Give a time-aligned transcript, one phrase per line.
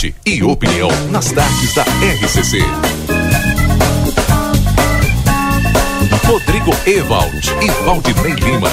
[0.00, 2.60] debate e opinião nas tardes da RCC.
[6.26, 8.70] Rodrigo Ewald e Valdinei Lima.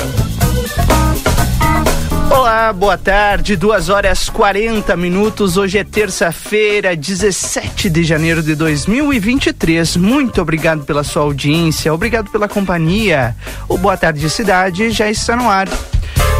[2.30, 5.58] Olá, boa tarde, 2 horas 40 minutos.
[5.58, 9.98] Hoje é terça-feira, 17 de janeiro de 2023.
[9.98, 13.36] Muito obrigado pela sua audiência, obrigado pela companhia.
[13.68, 15.68] O Boa Tarde Cidade já está no ar.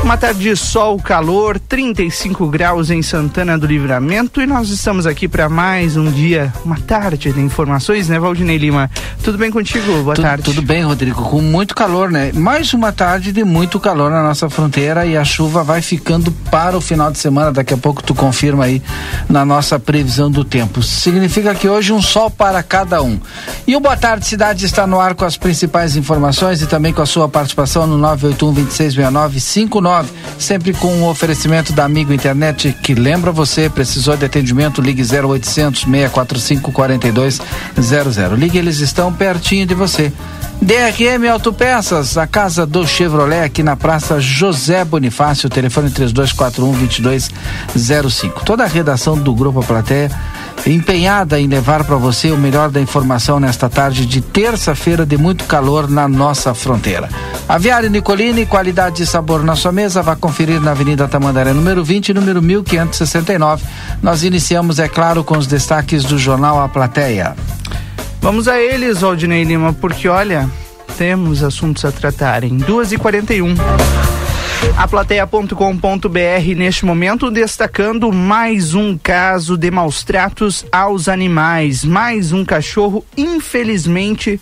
[0.08, 5.28] Uma tarde de sol, calor, 35 graus em Santana do Livramento e nós estamos aqui
[5.28, 8.90] para mais um dia, uma tarde de informações, né, Valdinei Lima?
[9.22, 10.02] Tudo bem contigo?
[10.04, 10.44] Boa Tu- tarde.
[10.46, 12.32] Tudo bem, Rodrigo, com muito calor, né?
[12.34, 16.78] Mais uma tarde de muito calor na nossa fronteira e a chuva vai ficando para
[16.78, 17.52] o final de semana.
[17.52, 18.82] Daqui a pouco tu confirma aí
[19.28, 20.82] na nossa previsão do tempo.
[20.82, 23.20] Significa que hoje um sol para cada um.
[23.68, 27.02] E o Boa Tarde Cidade está no ar com as principais informações e também com
[27.02, 29.97] a sua participação no 981 2669 59,
[30.40, 35.82] sempre com o oferecimento da Amigo Internet que lembra você, precisou de atendimento, ligue 0800
[35.82, 38.18] 645 4200.
[38.38, 40.12] Ligue, eles estão pertinho de você.
[40.62, 48.44] DRM Autopeças, a casa do Chevrolet aqui na Praça José Bonifácio, telefone 3241-2205.
[48.44, 50.10] Toda a redação do Grupo Plateia
[50.66, 55.46] empenhada em levar para você o melhor da informação nesta tarde de terça-feira de muito
[55.46, 57.10] calor na nossa fronteira.
[57.48, 62.14] Aviário Nicolini, qualidade e sabor na sua mesa, vá conferir na Avenida Tamandaré, número 20,
[62.14, 63.64] número 1569.
[64.02, 67.36] Nós iniciamos, é claro, com os destaques do jornal A Plateia.
[68.22, 70.50] Vamos a eles, Valdinei Lima, porque olha,
[70.98, 72.58] temos assuntos a tratarem.
[72.58, 74.27] 2h41.
[74.78, 81.84] A plateia.com.br neste momento destacando mais um caso de maus tratos aos animais.
[81.84, 84.40] Mais um cachorro, infelizmente,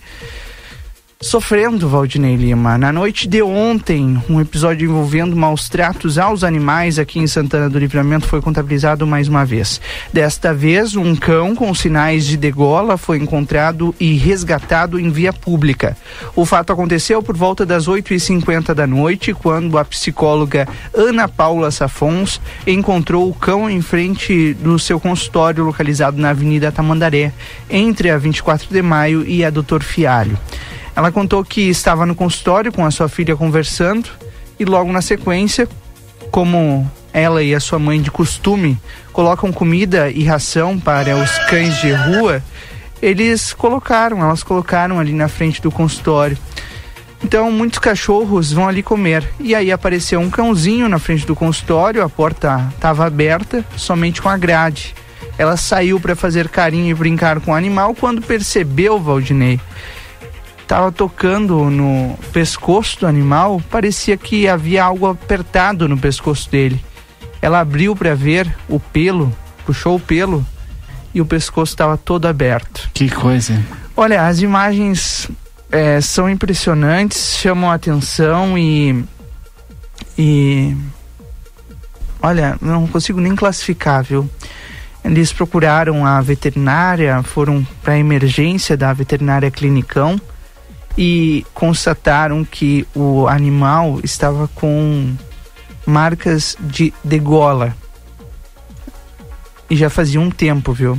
[1.25, 2.78] sofrendo, Valdinei Lima.
[2.78, 7.80] Na noite de ontem, um episódio envolvendo maus tratos aos animais aqui em Santana do
[7.80, 9.81] Livramento foi contabilizado mais uma vez.
[10.13, 15.97] Desta vez, um cão com sinais de degola foi encontrado e resgatado em via pública.
[16.36, 22.40] O fato aconteceu por volta das 8h50 da noite, quando a psicóloga Ana Paula Safons
[22.68, 27.34] encontrou o cão em frente do seu consultório localizado na Avenida Tamandaré,
[27.68, 30.38] entre a 24 de maio e a Doutor Fialho.
[30.95, 34.09] Ela contou que estava no consultório com a sua filha conversando
[34.59, 35.67] e logo na sequência,
[36.31, 38.78] como ela e a sua mãe de costume
[39.11, 42.44] colocam comida e ração para os cães de rua,
[43.01, 46.38] eles colocaram, elas colocaram ali na frente do consultório.
[47.23, 49.27] Então, muitos cachorros vão ali comer.
[49.39, 54.29] E aí apareceu um cãozinho na frente do consultório, a porta estava aberta, somente com
[54.29, 54.94] a grade.
[55.38, 59.59] Ela saiu para fazer carinho e brincar com o animal quando percebeu, Valdinei,
[60.66, 66.84] estava tocando no pescoço do animal, parecia que havia algo apertado no pescoço dele.
[67.42, 69.31] Ela abriu para ver o pelo,
[69.66, 70.46] puxou o pelo
[71.14, 72.90] e o pescoço estava todo aberto.
[72.94, 73.64] Que coisa.
[73.96, 75.30] Olha, as imagens
[75.72, 79.06] é, são impressionantes, chamam a atenção e.
[80.18, 80.75] E.
[82.22, 84.28] Olha, não consigo nem classificar, viu?
[85.04, 90.20] Eles procuraram a veterinária, foram para a emergência da veterinária Clinicão
[90.97, 95.13] e constataram que o animal estava com
[95.85, 97.75] marcas de degola.
[99.69, 100.97] E já fazia um tempo, viu?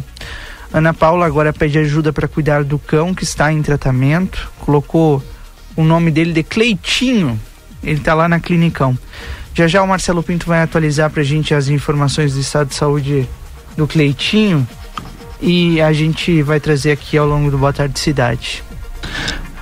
[0.72, 4.50] Ana Paula agora pede ajuda para cuidar do cão que está em tratamento.
[4.60, 5.22] Colocou
[5.76, 7.40] o nome dele de Cleitinho.
[7.82, 8.98] Ele está lá na clinicão.
[9.54, 12.74] Já já o Marcelo Pinto vai atualizar para a gente as informações do estado de
[12.74, 13.28] saúde
[13.76, 14.66] do Cleitinho.
[15.40, 18.64] E a gente vai trazer aqui ao longo do Boa Tarde Cidade.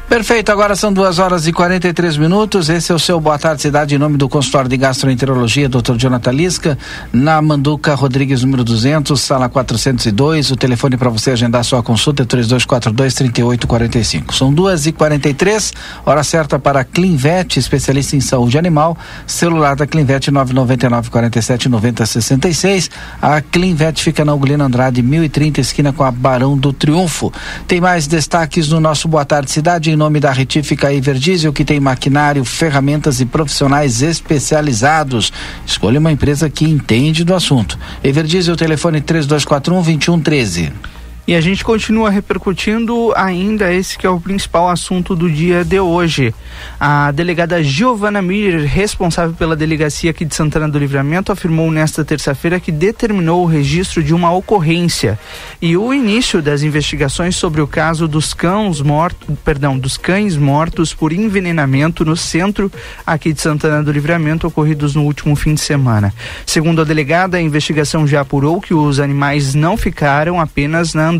[0.09, 2.69] Perfeito, agora são duas horas e 43 minutos.
[2.69, 5.97] Esse é o seu Boa Tarde Cidade, em nome do consultório de gastroenterologia, Dr.
[5.97, 6.79] Jonathan Lisca,
[7.11, 10.51] na Manduca Rodrigues, número 200, sala 402.
[10.51, 14.35] O telefone para você agendar sua consulta é 3242-3845.
[14.35, 15.73] São duas e 43
[16.05, 18.97] hora certa para a Clinvet, especialista em saúde animal.
[19.27, 22.91] Celular da Clinvet 999 47 90 66.
[23.23, 27.33] A Clinvet fica na Ugolina Andrade, 1030, esquina com a Barão do Triunfo.
[27.67, 31.81] Tem mais destaques no nosso Boa Tarde Cidade, em nome da Retífica Everdiesel, que tem
[31.81, 35.33] maquinário, ferramentas e profissionais especializados.
[35.65, 37.79] Escolha uma empresa que entende do assunto.
[38.03, 40.94] Everdiesel, telefone 3241 2113.
[41.27, 45.81] E a gente continua repercutindo ainda esse que é o principal assunto do dia de
[45.81, 46.35] hoje.
[46.79, 52.61] A delegada Giovana Miller, responsável pela delegacia aqui de Santana do Livramento, afirmou nesta terça-feira
[52.61, 55.19] que determinou o registro de uma ocorrência
[55.63, 60.93] e o início das investigações sobre o caso dos cães mortos, perdão, dos cães mortos
[60.93, 62.71] por envenenamento no centro
[63.07, 66.13] aqui de Santana do Livramento ocorridos no último fim de semana.
[66.45, 71.14] Segundo a delegada, a investigação já apurou que os animais não ficaram apenas na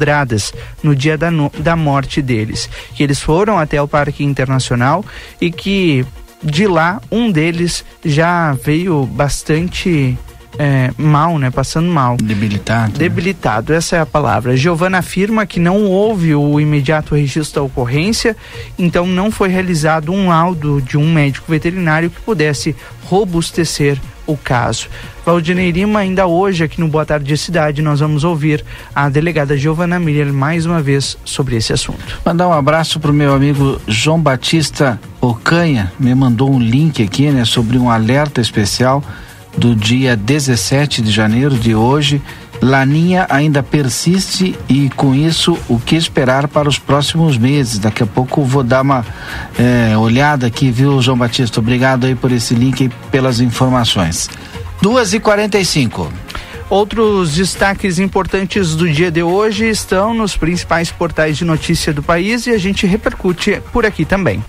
[0.83, 2.69] No dia da, no, da morte deles.
[2.95, 5.05] Que eles foram até o Parque Internacional
[5.41, 6.05] e que
[6.43, 10.19] de lá um deles já veio bastante
[10.59, 11.51] é, mal, né?
[11.51, 12.17] Passando mal.
[12.17, 12.93] Debilitado.
[12.93, 12.99] Né?
[12.99, 13.79] Debilitado, né?
[13.79, 14.57] essa é a palavra.
[14.57, 18.37] Giovana afirma que não houve o imediato registro da ocorrência,
[18.79, 22.75] então não foi realizado um laudo de um médico veterinário que pudesse
[23.05, 24.89] robustecer o caso.
[25.25, 28.65] Valdinei Lima, ainda hoje aqui no Boa Tarde Cidade, nós vamos ouvir
[28.95, 32.21] a delegada Giovana Miller mais uma vez sobre esse assunto.
[32.25, 37.31] Mandar um abraço para o meu amigo João Batista Ocanha, me mandou um link aqui,
[37.31, 39.03] né, sobre um alerta especial
[39.57, 42.21] do dia 17 de janeiro de hoje.
[42.61, 47.79] Laninha ainda persiste e com isso o que esperar para os próximos meses.
[47.79, 49.05] Daqui a pouco vou dar uma
[49.59, 51.61] é, olhada aqui, viu, João Batista?
[51.61, 54.31] Obrigado aí por esse link e pelas informações.
[54.81, 56.11] Duas e quarenta e cinco.
[56.71, 62.47] Outros destaques importantes do dia de hoje estão nos principais portais de notícia do país
[62.47, 64.43] e a gente repercute por aqui também.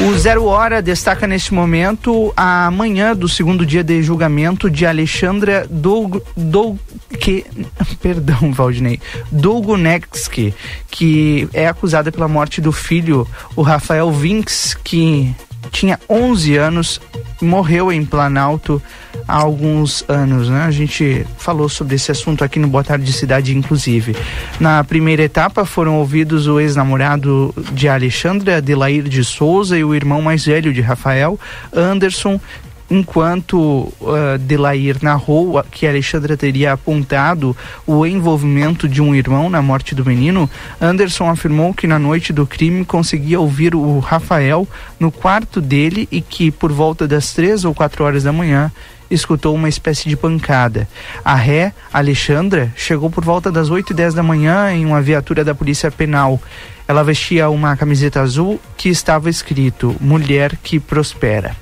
[0.00, 5.66] O Zero Hora destaca neste momento a manhã do segundo dia de julgamento de Alexandra
[5.68, 6.78] Doug, Doug
[7.18, 7.44] que,
[8.00, 9.00] perdão, Valdinei,
[9.32, 10.54] Dougonetsky,
[10.88, 15.34] que é acusada pela morte do filho, o Rafael Vinks, que
[15.72, 17.00] tinha 11 anos,
[17.42, 18.80] morreu em Planalto
[19.28, 20.62] há alguns anos, né?
[20.62, 24.16] A gente falou sobre esse assunto aqui no Boa Tarde Cidade, inclusive.
[24.58, 30.22] Na primeira etapa foram ouvidos o ex-namorado de Alexandre, Adelair de Souza, e o irmão
[30.22, 31.38] mais velho de Rafael,
[31.70, 32.40] Anderson,
[32.90, 33.58] enquanto
[34.00, 37.56] uh, Delair narrou que Alexandra teria apontado
[37.86, 40.48] o envolvimento de um irmão na morte do menino,
[40.80, 44.66] Anderson afirmou que na noite do crime conseguia ouvir o Rafael
[44.98, 48.72] no quarto dele e que por volta das três ou quatro horas da manhã
[49.10, 50.88] escutou uma espécie de pancada.
[51.24, 55.44] A ré, Alexandra, chegou por volta das 8 e 10 da manhã em uma viatura
[55.44, 56.40] da Polícia Penal.
[56.86, 61.56] Ela vestia uma camiseta azul que estava escrito Mulher que Prospera.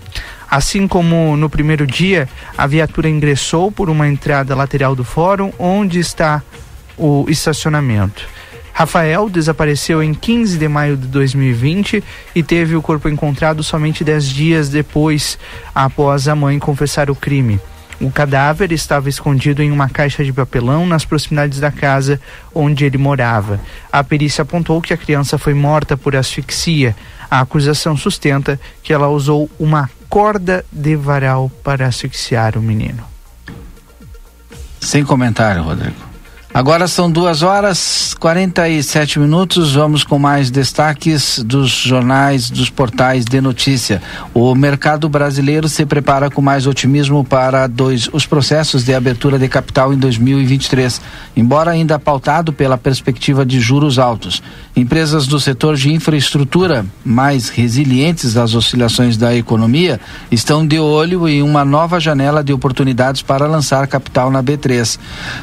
[0.51, 5.99] Assim como no primeiro dia, a viatura ingressou por uma entrada lateral do fórum, onde
[5.99, 6.43] está
[6.97, 8.27] o estacionamento.
[8.73, 12.05] Rafael desapareceu em 15 de maio de 2020
[12.35, 15.39] e teve o corpo encontrado somente 10 dias depois,
[15.75, 17.59] após a mãe confessar o crime.
[17.99, 22.21] O cadáver estava escondido em uma caixa de papelão nas proximidades da casa
[22.55, 23.59] onde ele morava.
[23.91, 26.95] A perícia apontou que a criança foi morta por asfixia.
[27.31, 33.05] A acusação sustenta que ela usou uma corda de varal para asfixiar o menino.
[34.81, 36.16] Sem comentário, Rodrigo.
[36.57, 39.75] Agora são duas horas 47 minutos.
[39.75, 44.01] Vamos com mais destaques dos jornais, dos portais de notícia.
[44.33, 49.47] O mercado brasileiro se prepara com mais otimismo para dois, os processos de abertura de
[49.49, 50.99] capital em 2023,
[51.37, 54.43] embora ainda pautado pela perspectiva de juros altos.
[54.75, 60.01] Empresas do setor de infraestrutura, mais resilientes às oscilações da economia,
[60.31, 64.99] estão de olho em uma nova janela de oportunidades para lançar capital na B3.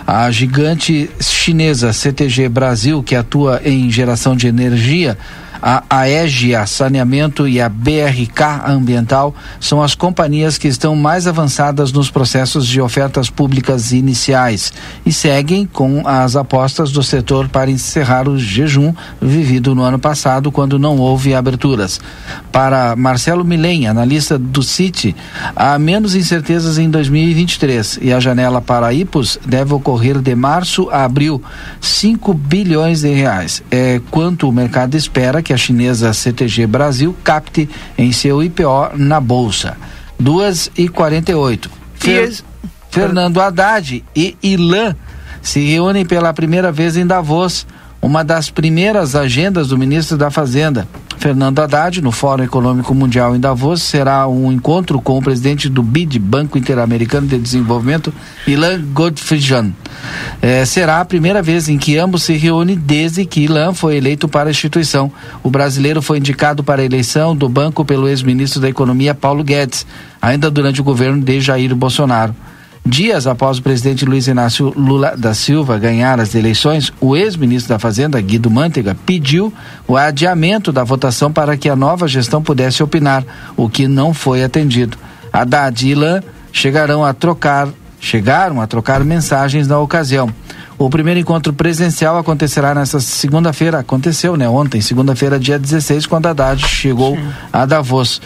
[0.07, 5.17] A gigante chinesa CTG Brasil, que atua em geração de energia,
[5.65, 12.11] a AEGIA Saneamento e a BRK Ambiental são as companhias que estão mais avançadas nos
[12.11, 14.73] processos de ofertas públicas iniciais
[15.05, 20.51] e seguem com as apostas do setor para encerrar o jejum vivido no ano passado,
[20.51, 22.01] quando não houve aberturas.
[22.51, 25.15] Para Marcelo Milen, analista do CIT,
[25.55, 31.05] há menos incertezas em 2023 e a janela para IPOS deve ocorrer de março a
[31.05, 31.41] abril,
[31.79, 33.63] 5 bilhões de reais.
[33.71, 39.19] É quanto o mercado espera que a chinesa CTG Brasil capte em seu IPO na
[39.19, 39.77] Bolsa.
[40.19, 42.31] 2 e 48 Fer
[42.89, 44.95] Fernando Haddad e Ilan
[45.41, 47.65] se reúnem pela primeira vez em Davos
[48.03, 50.85] uma das primeiras agendas do ministro da Fazenda,
[51.17, 55.81] Fernando Haddad, no Fórum Econômico Mundial em Davos, será um encontro com o presidente do
[55.81, 58.13] BID, Banco Interamericano de Desenvolvimento,
[58.45, 59.71] Ilan Godfrijan.
[60.41, 64.27] É, será a primeira vez em que ambos se reúnem desde que Ilan foi eleito
[64.27, 65.09] para a instituição.
[65.41, 69.87] O brasileiro foi indicado para a eleição do banco pelo ex-ministro da Economia, Paulo Guedes,
[70.21, 72.35] ainda durante o governo de Jair Bolsonaro.
[72.85, 77.79] Dias após o presidente Luiz Inácio Lula da Silva ganhar as eleições, o ex-ministro da
[77.79, 79.53] Fazenda, Guido Mantega, pediu
[79.87, 83.23] o adiamento da votação para que a nova gestão pudesse opinar,
[83.55, 84.97] o que não foi atendido.
[85.31, 86.21] Haddad e Ilan
[87.07, 87.69] a trocar,
[88.01, 90.29] chegaram a trocar mensagens na ocasião.
[90.83, 94.49] O primeiro encontro presencial acontecerá nesta segunda-feira, aconteceu, né?
[94.49, 97.25] Ontem, segunda-feira, dia 16, quando a Haddad chegou Sim.
[97.53, 98.21] a Davos.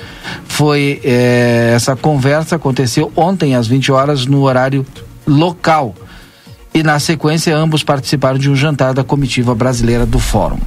[0.47, 4.83] Foi eh, essa conversa aconteceu ontem às 20 horas no horário
[5.27, 5.93] local.
[6.73, 10.57] E na sequência, ambos participaram de um jantar da comitiva brasileira do Fórum.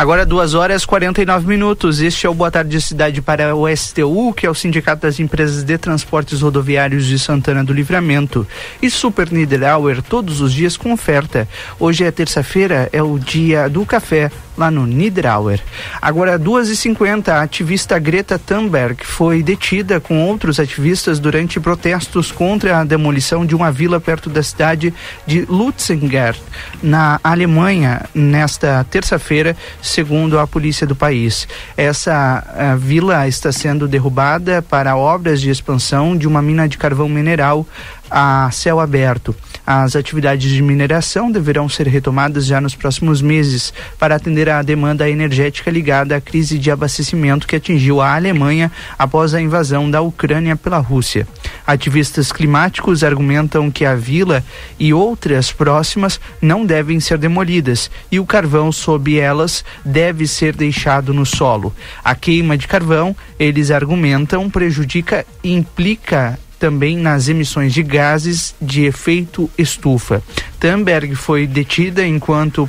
[0.00, 2.00] Agora, duas horas e 49 minutos.
[2.00, 5.62] Este é o Boa Tarde Cidade para o STU, que é o Sindicato das Empresas
[5.62, 8.48] de Transportes Rodoviários de Santana do Livramento.
[8.80, 11.46] E Super Niederauer, todos os dias com oferta.
[11.78, 15.60] Hoje é terça-feira, é o dia do café lá no Niederauer.
[16.00, 22.84] Agora, 2h50, a ativista Greta Thunberg foi detida com outros ativistas durante protestos contra a
[22.84, 24.92] demolição de uma vila perto da cidade
[25.26, 26.38] de Lutzengert,
[26.82, 31.46] na Alemanha, nesta terça-feira, segundo a polícia do país.
[31.76, 37.08] Essa eh, vila está sendo derrubada para obras de expansão de uma mina de carvão
[37.08, 37.66] mineral
[38.10, 39.34] a céu aberto.
[39.72, 45.08] As atividades de mineração deverão ser retomadas já nos próximos meses para atender à demanda
[45.08, 50.56] energética ligada à crise de abastecimento que atingiu a Alemanha após a invasão da Ucrânia
[50.56, 51.24] pela Rússia.
[51.64, 54.42] Ativistas climáticos argumentam que a vila
[54.76, 61.14] e outras próximas não devem ser demolidas e o carvão sob elas deve ser deixado
[61.14, 61.72] no solo.
[62.02, 68.84] A queima de carvão, eles argumentam, prejudica e implica também nas emissões de gases de
[68.84, 70.22] efeito estufa.
[70.60, 72.68] Thunberg foi detida enquanto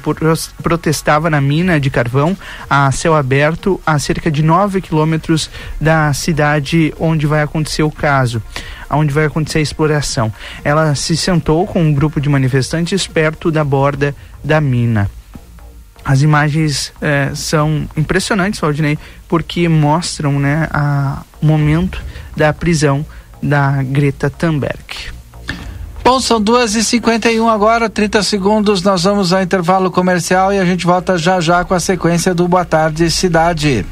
[0.63, 2.35] protestava na mina de carvão
[2.69, 8.41] a céu aberto a cerca de 9 quilômetros da cidade onde vai acontecer o caso
[8.89, 10.33] onde vai acontecer a exploração.
[10.65, 15.09] Ela se sentou com um grupo de manifestantes perto da borda da mina.
[16.03, 18.97] As imagens eh, são impressionantes, Valdinei,
[19.29, 20.67] porque mostram né,
[21.41, 22.03] o momento
[22.35, 23.05] da prisão
[23.41, 25.11] da Greta Thunberg.
[26.03, 30.51] Bom, são duas e cinquenta e um agora, 30 segundos, nós vamos ao intervalo comercial
[30.51, 33.85] e a gente volta já já com a sequência do Boa Tarde Cidade.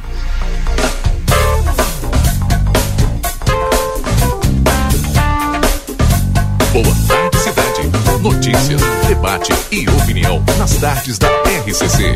[6.74, 8.20] Boa Tarde Cidade.
[8.22, 11.30] Notícias, debate e opinião nas tardes da
[11.66, 12.16] RCC.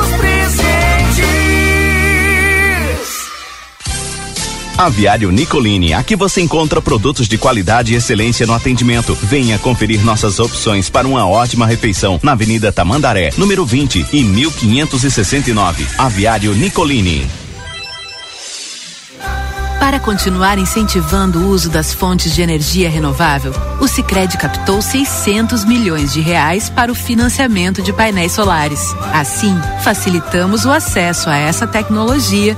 [4.81, 9.13] Aviário Nicolini, aqui você encontra produtos de qualidade e excelência no atendimento.
[9.21, 15.85] Venha conferir nossas opções para uma ótima refeição na Avenida Tamandaré, número 20 e 1569.
[15.99, 17.29] Aviário Nicolini.
[19.79, 26.11] Para continuar incentivando o uso das fontes de energia renovável, o Sicredi captou 600 milhões
[26.11, 28.95] de reais para o financiamento de painéis solares.
[29.13, 32.57] Assim, facilitamos o acesso a essa tecnologia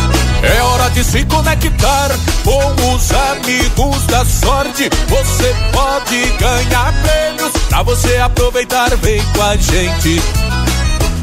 [0.91, 2.09] É hora de se conectar
[2.43, 4.89] com os amigos da sorte.
[5.07, 8.95] Você pode ganhar prêmios pra você aproveitar.
[8.97, 10.21] Vem com a gente.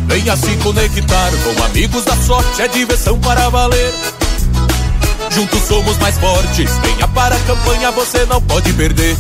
[0.07, 2.63] Venha se conectar com amigos da sorte.
[2.63, 3.93] É diversão para valer.
[5.31, 6.71] Juntos somos mais fortes.
[6.83, 9.17] Venha para a campanha, você não pode perder.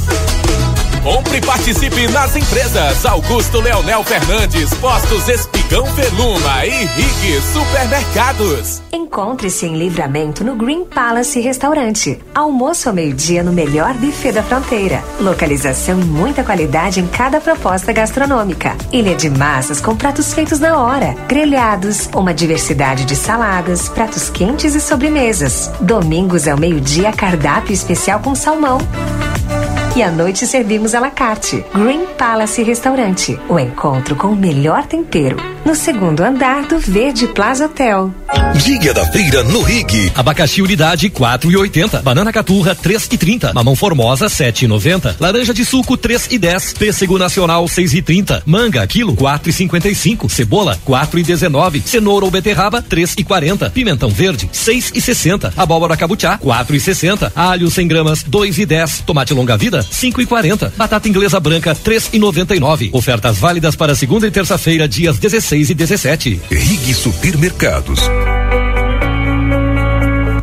[1.02, 8.82] Compre e participe nas empresas Augusto Leonel Fernandes, Postos Espigão Veluma e Rig Supermercados.
[8.92, 12.18] Encontre-se em livramento no Green Palace Restaurante.
[12.34, 15.02] Almoço ao meio-dia no melhor buffet da fronteira.
[15.20, 18.76] Localização e muita qualidade em cada proposta gastronômica.
[18.92, 24.74] Ilha de massas com pratos feitos na hora, grelhados, uma diversidade de saladas, pratos quentes
[24.74, 25.70] e sobremesas.
[25.80, 28.78] Domingos ao meio-dia, cardápio especial com salmão.
[29.98, 31.64] E à noite servimos à la carte.
[31.74, 33.36] Green Palace Restaurante.
[33.48, 35.36] O encontro com o melhor tempero.
[35.66, 38.14] No segundo andar do Verde Plaza Hotel.
[38.64, 40.12] Dia da feira no Rig.
[40.14, 42.00] Abacaxi unidade 4,80.
[42.00, 43.52] Banana caturra 3,30.
[43.52, 45.16] Mamão formosa 7,90.
[45.18, 46.78] Laranja de suco 3,10.
[46.78, 48.42] Pêssego nacional 6,30.
[48.46, 50.28] Manga quilo 4,55.
[50.30, 51.82] Cebola 4,19.
[51.82, 53.72] Cenoura ou beterraba 3,40.
[53.72, 55.52] Pimentão verde 6,60.
[55.56, 57.32] Abóbora cabuchá 4,60.
[57.34, 59.02] Alho 100 gramas 2,10.
[59.04, 60.72] Tomate longa vida 5,40.
[60.76, 62.90] Batata inglesa branca 3,99.
[62.92, 66.40] Ofertas válidas para segunda e terça-feira, dias 16 e 17.
[66.50, 68.00] Rig Supermercados.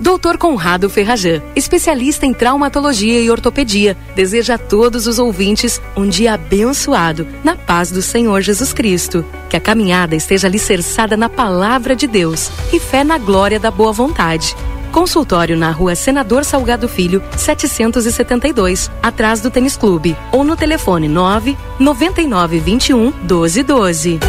[0.05, 6.33] Doutor Conrado Ferrajan, especialista em traumatologia e ortopedia, deseja a todos os ouvintes um dia
[6.33, 9.25] abençoado, na paz do Senhor Jesus Cristo.
[9.49, 13.91] Que a caminhada esteja alicerçada na palavra de Deus e fé na glória da boa
[13.91, 14.55] vontade.
[14.95, 20.15] Consultório na rua Senador Salgado Filho, 772, atrás do Tênis Clube.
[20.31, 24.19] Ou no telefone 9 99 21 12 12.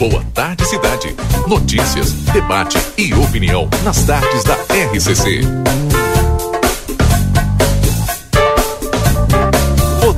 [0.00, 1.14] Boa tarde, cidade.
[1.46, 5.42] Notícias, debate e opinião nas tardes da RCC.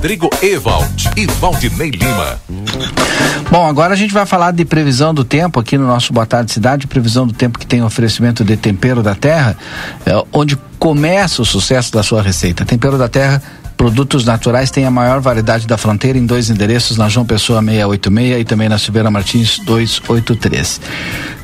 [0.00, 2.40] Rodrigo Ewald e Valdinei Lima.
[3.50, 6.50] Bom, agora a gente vai falar de previsão do tempo aqui no nosso Boa Tarde
[6.50, 9.59] Cidade, previsão do tempo que tem oferecimento de tempero da terra,
[10.07, 12.64] é, onde começa o sucesso da sua receita.
[12.64, 13.42] Tempero da terra
[13.76, 18.40] Produtos naturais tem a maior variedade da fronteira em dois endereços, na João Pessoa 686
[18.40, 20.80] e também na Silveira Martins 283.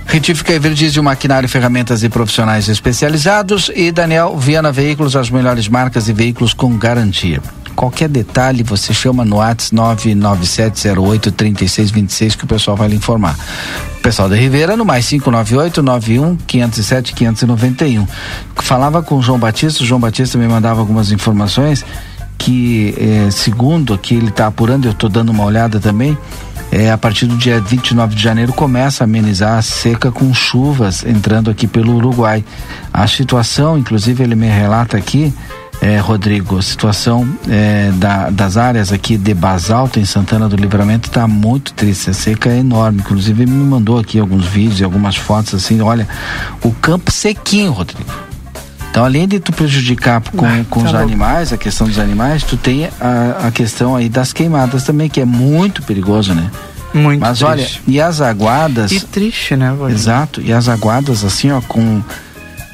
[0.06, 6.12] Retífica Everdiesel, maquinário, ferramentas e profissionais especializados e Daniel Viana Veículos, as melhores marcas e
[6.12, 7.42] veículos com garantia.
[7.76, 13.36] Qualquer detalhe você chama no ATS 997083626 que o pessoal vai lhe informar.
[14.02, 18.06] Pessoal da Ribeira no mais 598 91 507 591.
[18.56, 21.84] Falava com o João Batista, o João Batista me mandava algumas informações
[22.38, 26.16] que, eh, segundo aqui ele está apurando, eu estou dando uma olhada também,
[26.70, 31.04] é, a partir do dia 29 de janeiro começa a amenizar a seca com chuvas
[31.04, 32.44] entrando aqui pelo Uruguai.
[32.92, 35.32] A situação, inclusive ele me relata aqui,
[35.80, 41.08] é, Rodrigo, a situação é, da, das áreas aqui de basalto em Santana do Livramento
[41.08, 45.16] está muito triste, a seca é enorme, inclusive me mandou aqui alguns vídeos e algumas
[45.16, 46.08] fotos assim, olha,
[46.62, 48.26] o campo sequinho, Rodrigo
[48.96, 51.06] então, além de tu prejudicar com, ah, com tá os louco.
[51.06, 55.20] animais, a questão dos animais, tu tem a, a questão aí das queimadas também, que
[55.20, 56.50] é muito perigoso, né?
[56.94, 57.44] Muito Mas triste.
[57.44, 58.90] olha, e as aguadas.
[58.92, 59.76] E triste, né?
[59.90, 62.02] Exato, e as aguadas, assim, ó, com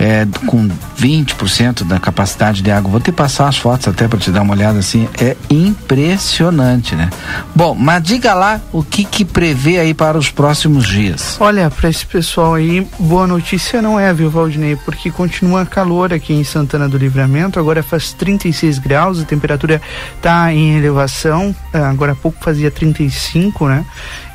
[0.02, 2.90] é, com 20% da capacidade de água.
[2.90, 5.08] Vou te passar as fotos até para te dar uma olhada assim.
[5.20, 7.08] É impressionante, né?
[7.54, 11.36] Bom, mas diga lá o que que prevê aí para os próximos dias.
[11.38, 14.74] Olha, para esse pessoal aí, boa notícia não é, viu, Valdinei?
[14.74, 17.60] Porque continua calor aqui em Santana do Livramento.
[17.60, 19.80] Agora faz 36 graus, a temperatura
[20.16, 21.54] está em elevação.
[21.72, 23.84] Ah, agora há pouco fazia 35, né?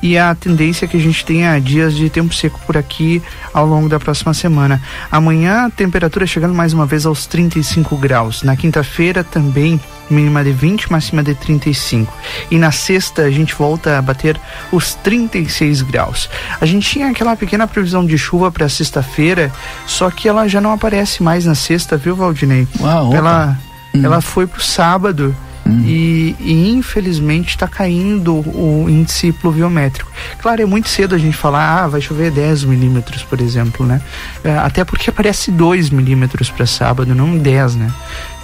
[0.01, 3.21] E a tendência é que a gente tenha dias de tempo seco por aqui
[3.53, 4.81] ao longo da próxima semana.
[5.12, 8.43] Amanhã a temperatura chegando mais uma vez aos 35 graus.
[8.43, 9.79] Na quinta-feira também
[10.10, 12.13] mínima de 20, máxima de 35.
[12.49, 14.39] E na sexta a gente volta a bater
[14.71, 16.29] os 36 graus.
[16.60, 19.51] A gente tinha aquela pequena previsão de chuva para sexta-feira,
[19.86, 22.67] só que ela já não aparece mais na sexta, viu, Valdinei?
[22.79, 23.57] Uau, ela,
[23.93, 24.01] hum.
[24.03, 25.36] ela foi pro sábado.
[25.67, 25.84] Uhum.
[25.86, 30.10] E, e, infelizmente está caindo o índice pluviométrico.
[30.39, 34.01] Claro, é muito cedo a gente falar, ah, vai chover 10 milímetros, por exemplo, né?
[34.43, 37.91] É, até porque aparece 2 milímetros para sábado, não 10, né?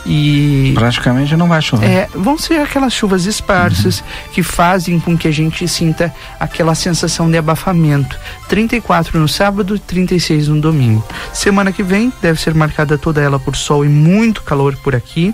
[0.05, 1.89] E praticamente não vai chover.
[1.89, 4.05] É, vão ser aquelas chuvas esparsas uhum.
[4.33, 8.19] que fazem com que a gente sinta aquela sensação de abafamento.
[8.49, 11.05] 34 no sábado, 36 no domingo.
[11.31, 15.33] Semana que vem deve ser marcada toda ela por sol e muito calor por aqui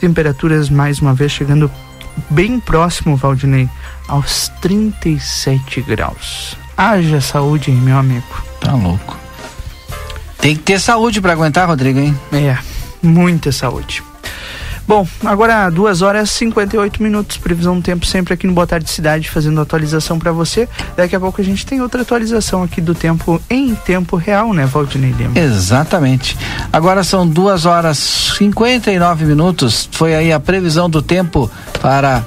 [0.00, 1.70] temperaturas mais uma vez chegando
[2.30, 3.68] bem próximo, Valdinei,
[4.08, 6.56] aos 37 graus.
[6.76, 8.26] Haja saúde, hein, meu amigo.
[8.60, 9.16] Tá louco.
[10.38, 12.18] Tem que ter saúde para aguentar, Rodrigo, hein?
[12.32, 12.56] É,
[13.02, 14.02] muita saúde.
[14.86, 18.90] Bom, agora 2 horas e 58 minutos, previsão do tempo sempre aqui no Boa Tarde
[18.90, 20.68] Cidade, fazendo atualização para você.
[20.96, 24.66] Daqui a pouco a gente tem outra atualização aqui do tempo em tempo real, né,
[24.66, 25.38] Valdinei Lima?
[25.38, 26.36] Exatamente.
[26.72, 27.98] Agora são 2 horas
[28.36, 29.88] 59 minutos.
[29.92, 32.24] Foi aí a previsão do tempo para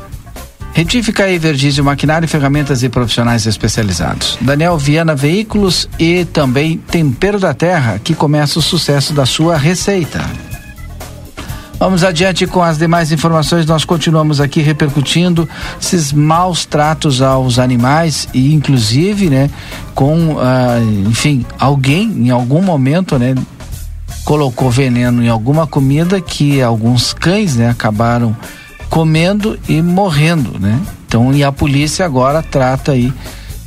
[0.74, 4.40] Retífica Evergísio Maquinário, Ferramentas e Profissionais Especializados.
[4.42, 10.24] Daniel Viana Veículos e também Tempero da Terra, que começa o sucesso da sua receita.
[11.84, 13.66] Vamos adiante com as demais informações.
[13.66, 15.50] Nós continuamos aqui repercutindo
[15.82, 19.50] esses maus tratos aos animais e, inclusive, né,
[19.94, 23.36] com, ah, enfim, alguém em algum momento, né,
[24.24, 28.34] colocou veneno em alguma comida que alguns cães, né, acabaram
[28.90, 30.80] comendo e morrendo, né?
[31.06, 33.12] Então, e a polícia agora trata aí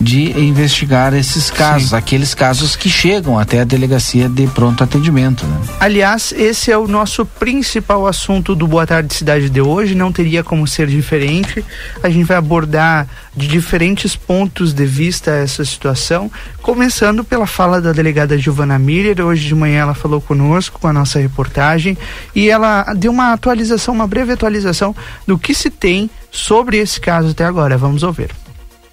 [0.00, 1.96] de investigar esses casos, Sim.
[1.96, 5.46] aqueles casos que chegam até a delegacia de pronto atendimento.
[5.46, 5.60] Né?
[5.80, 10.44] Aliás, esse é o nosso principal assunto do Boa Tarde Cidade de hoje, não teria
[10.44, 11.64] como ser diferente.
[12.02, 16.30] A gente vai abordar de diferentes pontos de vista essa situação,
[16.60, 19.24] começando pela fala da delegada Giovana Miller.
[19.24, 21.96] Hoje de manhã ela falou conosco com a nossa reportagem
[22.34, 24.94] e ela deu uma atualização, uma breve atualização
[25.26, 27.78] do que se tem sobre esse caso até agora.
[27.78, 28.30] Vamos ouvir.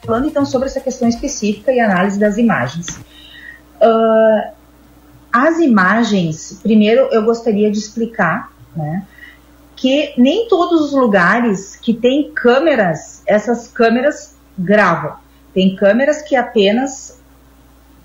[0.06, 2.88] Falando então sobre essa questão específica e análise das imagens.
[3.82, 4.52] Uh,
[5.32, 9.06] as imagens, primeiro eu gostaria de explicar, né,
[9.76, 15.16] que nem todos os lugares que tem câmeras, essas câmeras gravam.
[15.54, 17.20] Tem câmeras que apenas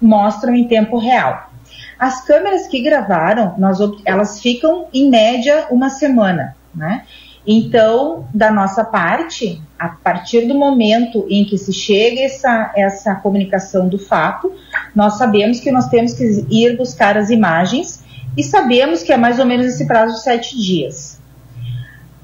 [0.01, 1.51] mostram em tempo real.
[1.99, 7.05] As câmeras que gravaram, nós, elas ficam em média uma semana, né?
[7.47, 13.89] Então, da nossa parte, a partir do momento em que se chega essa, essa comunicação
[13.89, 14.53] do fato,
[14.95, 18.03] nós sabemos que nós temos que ir buscar as imagens
[18.37, 21.21] e sabemos que é mais ou menos esse prazo de sete dias.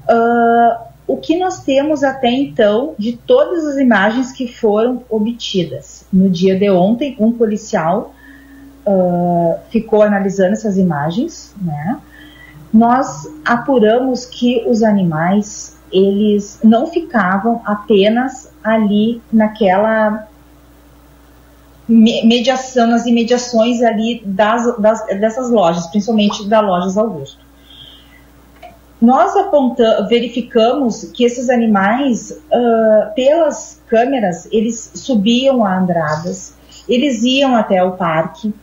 [0.09, 6.05] Uh, o que nós temos até então de todas as imagens que foram obtidas?
[6.11, 8.13] No dia de ontem, um policial
[8.85, 11.99] uh, ficou analisando essas imagens, né?
[12.73, 20.27] nós apuramos que os animais eles não ficavam apenas ali naquela
[21.87, 27.45] mediação, nas imediações ali das, das, dessas lojas, principalmente da Lojas Augusto.
[28.99, 36.55] Nós apontamos, verificamos que esses animais, uh, pelas câmeras, eles subiam a andradas,
[36.89, 38.53] eles iam até o parque,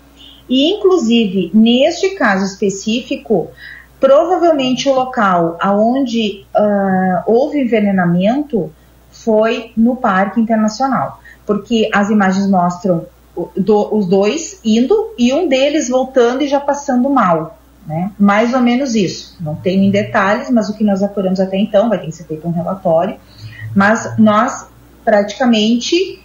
[0.49, 3.51] e inclusive, neste caso específico,
[4.03, 8.69] Provavelmente o local aonde uh, houve envenenamento
[9.13, 13.07] foi no Parque Internacional, porque as imagens mostram
[13.57, 17.57] do, os dois indo e um deles voltando e já passando mal.
[17.87, 18.11] Né?
[18.19, 19.37] Mais ou menos isso.
[19.41, 22.25] Não tenho em detalhes, mas o que nós apuramos até então, vai ter que ser
[22.25, 23.15] feito um relatório.
[23.73, 24.67] Mas nós
[25.05, 26.21] praticamente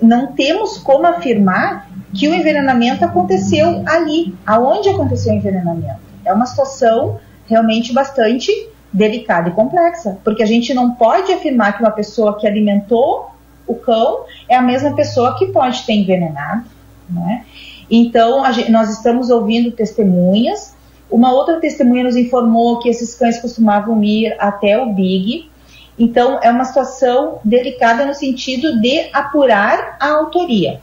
[0.00, 4.34] não temos como afirmar que o envenenamento aconteceu ali.
[4.46, 6.07] Aonde aconteceu o envenenamento?
[6.28, 8.50] É uma situação realmente bastante
[8.92, 13.30] delicada e complexa, porque a gente não pode afirmar que uma pessoa que alimentou
[13.66, 16.64] o cão é a mesma pessoa que pode ter envenenado,
[17.08, 17.44] né?
[17.90, 20.74] Então, gente, nós estamos ouvindo testemunhas.
[21.10, 25.50] Uma outra testemunha nos informou que esses cães costumavam ir até o Big.
[25.98, 30.80] Então, é uma situação delicada no sentido de apurar a autoria.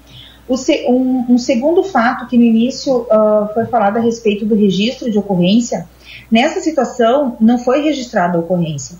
[0.48, 5.18] Um, um, segundo fato que no início uh, foi falado a respeito do registro de
[5.18, 5.88] ocorrência,
[6.30, 8.96] nessa situação não foi registrada a ocorrência.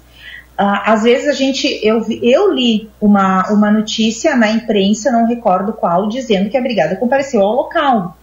[0.58, 5.74] Uh, às vezes a gente, eu, eu li uma, uma notícia na imprensa, não recordo
[5.74, 8.18] qual, dizendo que a brigada compareceu ao local.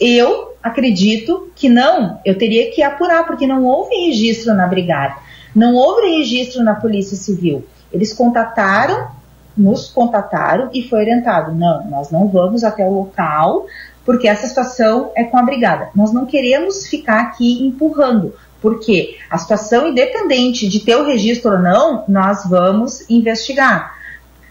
[0.00, 5.16] Eu acredito que não, eu teria que apurar, porque não houve registro na brigada,
[5.54, 7.66] não houve registro na Polícia Civil.
[7.92, 9.08] Eles contataram
[9.56, 13.66] nos contataram e foi orientado: não, nós não vamos até o local,
[14.04, 15.90] porque essa situação é com a brigada.
[15.94, 21.58] Nós não queremos ficar aqui empurrando, porque a situação, independente de ter o registro ou
[21.58, 23.94] não, nós vamos investigar.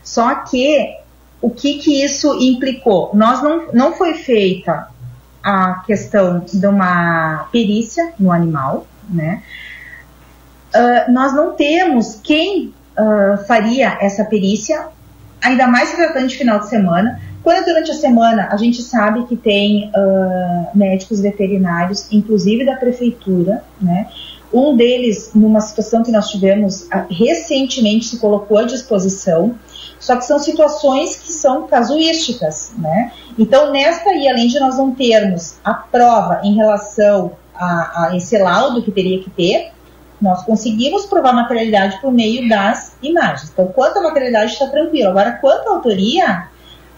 [0.03, 0.95] Só que
[1.41, 3.11] o que, que isso implicou?
[3.13, 4.89] Nós não, não foi feita
[5.43, 9.41] a questão de uma perícia no animal, né?
[10.75, 14.87] Uh, nós não temos quem uh, faria essa perícia,
[15.41, 17.19] ainda mais se tratando de final de semana.
[17.41, 23.63] Quando durante a semana a gente sabe que tem uh, médicos veterinários, inclusive da prefeitura,
[23.81, 24.07] né?
[24.51, 29.55] Um deles, numa situação que nós tivemos recentemente, se colocou à disposição,
[29.99, 33.11] só que são situações que são casuísticas, né?
[33.37, 38.37] Então, nesta aí, além de nós não termos a prova em relação a, a esse
[38.37, 39.71] laudo que teria que ter,
[40.21, 43.51] Nós conseguimos provar materialidade por meio das imagens.
[43.51, 45.09] Então, quanto à materialidade está tranquilo.
[45.09, 46.47] Agora, quanto à autoria,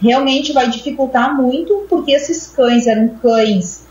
[0.01, 3.87] realmente vai dificultar muito, porque esses cães eram cães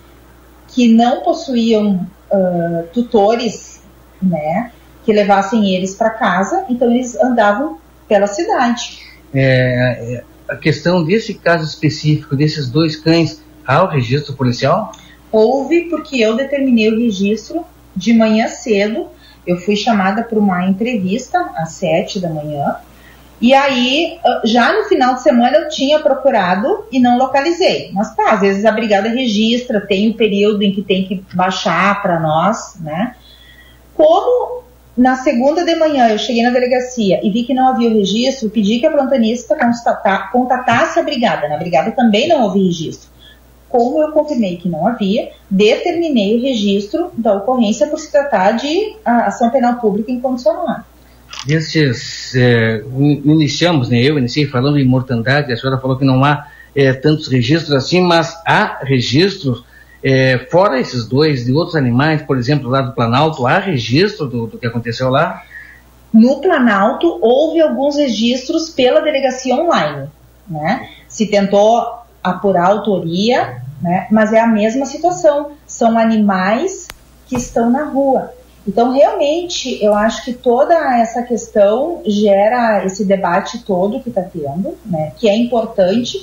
[0.69, 3.83] que não possuíam uh, tutores,
[4.21, 4.73] né,
[5.05, 8.99] que levassem eles para casa, então eles andavam pela cidade.
[9.33, 14.93] É, é, a questão desse caso específico, desses dois cães, há o registro policial?
[15.31, 17.65] Houve, porque eu determinei o registro
[17.95, 19.09] de manhã cedo.
[19.51, 22.77] Eu fui chamada para uma entrevista às sete da manhã.
[23.41, 27.91] E aí, ah, já no final de semana, eu tinha procurado e não localizei.
[27.93, 31.25] Mas tá, às vezes a brigada registra, tem o um período em que tem que
[31.35, 33.15] baixar para nós, né?
[33.95, 34.63] Como
[34.97, 38.51] na segunda de manhã eu cheguei na delegacia e vi que não havia o registro,
[38.51, 39.57] pedi que a plantonista
[40.31, 41.49] contatasse a brigada.
[41.49, 43.09] Na brigada também não houve registro.
[43.71, 48.97] Como eu confirmei que não havia, determinei o registro da ocorrência por se tratar de
[49.05, 50.81] ação penal pública incondicional.
[51.47, 52.83] Destes, é,
[53.25, 57.29] iniciamos, né, eu iniciei falando em mortandade, a senhora falou que não há é, tantos
[57.29, 59.65] registros assim, mas há registros
[60.03, 64.47] é, fora esses dois, de outros animais, por exemplo, lá do Planalto, há registro do,
[64.47, 65.43] do que aconteceu lá?
[66.13, 70.09] No Planalto, houve alguns registros pela delegacia online.
[70.49, 70.89] Né?
[71.07, 74.07] Se tentou apurar autoria, né?
[74.11, 75.53] mas é a mesma situação.
[75.67, 76.89] São animais
[77.27, 78.33] que estão na rua.
[78.67, 84.77] Então, realmente, eu acho que toda essa questão gera esse debate todo que está tendo,
[84.85, 85.13] né?
[85.17, 86.19] que é importante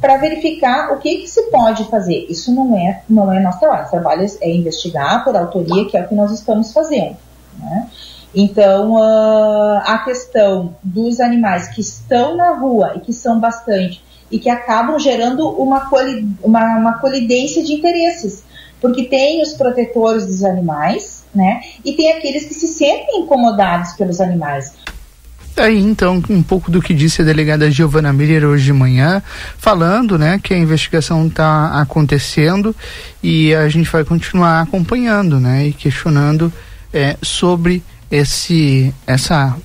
[0.00, 2.26] para verificar o que, que, se pode fazer.
[2.28, 3.80] Isso não é, não é nosso trabalho.
[3.82, 7.16] Nosso trabalho é investigar por autoria, que é o que nós estamos fazendo.
[7.58, 7.88] Né?
[8.34, 14.38] Então, uh, a questão dos animais que estão na rua e que são bastante e
[14.38, 18.44] que acabam gerando uma, coli uma, uma colidência de interesses,
[18.80, 21.60] porque tem os protetores dos animais, né?
[21.84, 24.74] E tem aqueles que se sentem incomodados pelos animais.
[25.58, 29.20] Tá aí então um pouco do que disse a delegada Giovana Miller hoje de manhã,
[29.58, 32.76] falando, né, que a investigação está acontecendo
[33.20, 36.52] e a gente vai continuar acompanhando, né, e questionando
[36.94, 39.56] é, sobre esse essa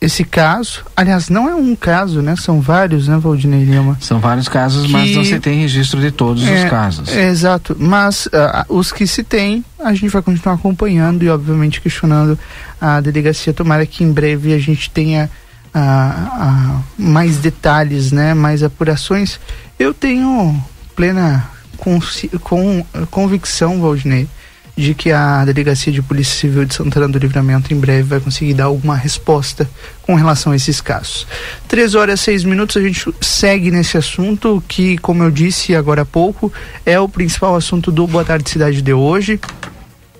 [0.00, 2.34] esse caso, aliás, não é um caso, né?
[2.34, 3.98] São vários, né, Valdinei Lima?
[4.00, 4.92] São vários casos, que...
[4.92, 7.08] mas não se tem registro de todos é, os casos.
[7.10, 11.82] É, exato, mas uh, os que se tem, a gente vai continuar acompanhando e, obviamente,
[11.82, 12.38] questionando
[12.80, 13.52] a delegacia.
[13.52, 15.30] Tomara que em breve a gente tenha
[15.74, 18.32] uh, uh, mais detalhes, né?
[18.32, 19.38] Mais apurações.
[19.78, 20.58] Eu tenho
[20.96, 22.00] plena com,
[23.10, 24.26] convicção, Valdinei,
[24.80, 28.54] de que a Delegacia de Polícia Civil de Santana do Livramento em breve vai conseguir
[28.54, 29.68] dar alguma resposta
[30.02, 31.26] com relação a esses casos.
[31.68, 36.02] Três horas e seis minutos, a gente segue nesse assunto que, como eu disse agora
[36.02, 36.52] há pouco,
[36.84, 39.38] é o principal assunto do Boa Tarde Cidade de hoje.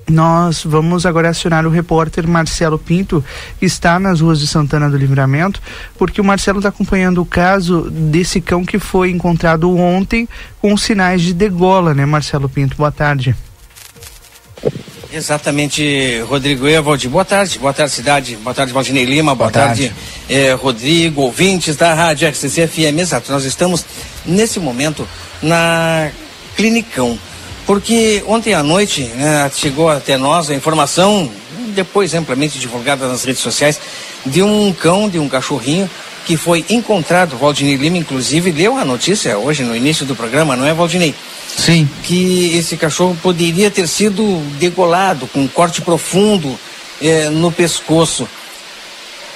[0.08, 3.24] Nós vamos agora acionar o repórter Marcelo Pinto,
[3.58, 5.62] que está nas ruas de Santana do Livramento,
[5.96, 10.28] porque o Marcelo está acompanhando o caso desse cão que foi encontrado ontem
[10.60, 12.76] com sinais de degola, né, Marcelo Pinto?
[12.76, 13.36] Boa tarde.
[15.12, 17.08] Exatamente, Rodrigo Evald.
[17.08, 18.36] Boa tarde, boa tarde, cidade.
[18.36, 19.34] Boa tarde, Valdinei Lima.
[19.34, 22.98] Boa, boa tarde, tarde eh, Rodrigo, ouvintes da Rádio RCC FM.
[23.00, 23.84] Exato, nós estamos
[24.24, 25.06] nesse momento
[25.42, 26.10] na
[26.54, 27.18] Clinicão.
[27.66, 31.30] Porque ontem à noite né, chegou até nós a informação,
[31.74, 33.80] depois amplamente divulgada nas redes sociais,
[34.24, 35.90] de um cão, de um cachorrinho
[36.26, 37.36] que foi encontrado.
[37.36, 41.14] Valdinei Lima, inclusive, deu a notícia hoje no início do programa, não é, Valdinei?
[41.56, 41.88] Sim.
[42.02, 44.22] Que esse cachorro poderia ter sido
[44.58, 46.58] degolado com um corte profundo
[47.02, 48.28] eh, no pescoço.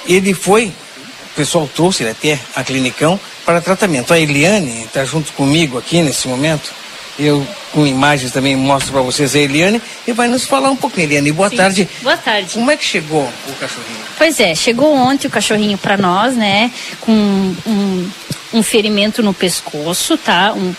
[0.07, 4.13] Ele foi, o pessoal trouxe ele até a clinicão para tratamento.
[4.13, 6.73] A Eliane está junto comigo aqui nesse momento.
[7.17, 11.07] Eu, com imagens também, mostro para vocês a Eliane e vai nos falar um pouquinho.
[11.07, 11.55] Eliane, boa Sim.
[11.55, 11.89] tarde.
[12.01, 12.53] Boa tarde.
[12.53, 13.99] Como é que chegou o cachorrinho?
[14.17, 16.71] Pois é, chegou ontem o cachorrinho para nós, né?
[16.99, 18.09] Com um,
[18.53, 20.53] um ferimento no pescoço, tá?
[20.53, 20.75] Um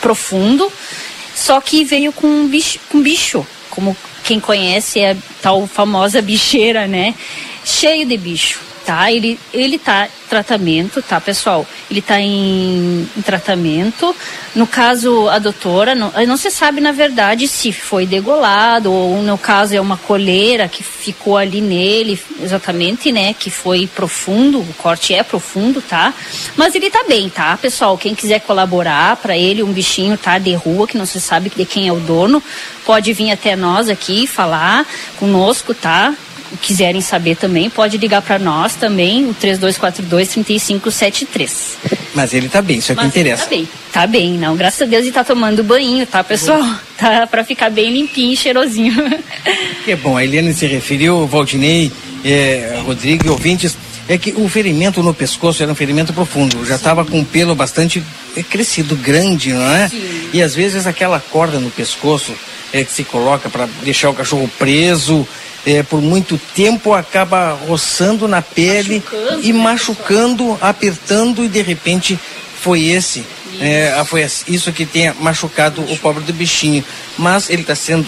[0.00, 0.70] profundo,
[1.34, 6.20] só que veio com um bicho, com bicho como quem conhece é a tal famosa
[6.20, 7.14] bicheira, né?
[7.64, 9.10] Cheio de bicho tá?
[9.10, 11.66] Ele, ele tá tratamento, tá, pessoal?
[11.90, 14.14] Ele tá em, em tratamento.
[14.54, 19.36] No caso, a doutora, não, não se sabe, na verdade, se foi degolado ou, no
[19.36, 23.34] caso, é uma coleira que ficou ali nele, exatamente, né?
[23.34, 26.14] Que foi profundo, o corte é profundo, tá?
[26.56, 27.98] Mas ele tá bem, tá, pessoal?
[27.98, 30.38] Quem quiser colaborar para ele, um bichinho, tá?
[30.38, 32.42] De rua, que não se sabe de quem é o dono,
[32.84, 34.86] pode vir até nós aqui falar
[35.18, 36.14] conosco, tá?
[36.60, 41.50] Quiserem saber também, pode ligar para nós também, o 3242-3573.
[42.14, 43.42] Mas ele tá bem, isso é que Mas interessa.
[43.44, 44.56] Tá bem, tá bem, não.
[44.56, 46.62] Graças a Deus ele tá tomando banho, tá, pessoal?
[46.96, 48.94] Tá para ficar bem limpinho e cheirosinho.
[49.84, 51.90] Que é bom, a Eliane se referiu, Valdinei,
[52.22, 53.74] eh, Rodrigo e ouvintes,
[54.06, 57.54] é que o ferimento no pescoço era um ferimento profundo, já estava com um pelo
[57.54, 58.02] bastante
[58.36, 59.90] eh, crescido, grande, não é?
[60.32, 62.32] E às vezes aquela corda no pescoço
[62.72, 65.26] eh, que se coloca para deixar o cachorro preso,
[65.66, 69.02] eh, por muito tempo acaba roçando na pele
[69.42, 72.18] e machucando, apertando e de repente
[72.60, 73.24] foi esse.
[73.60, 76.84] eh, foi isso que tenha machucado o pobre do bichinho.
[77.18, 78.06] Mas ele está sendo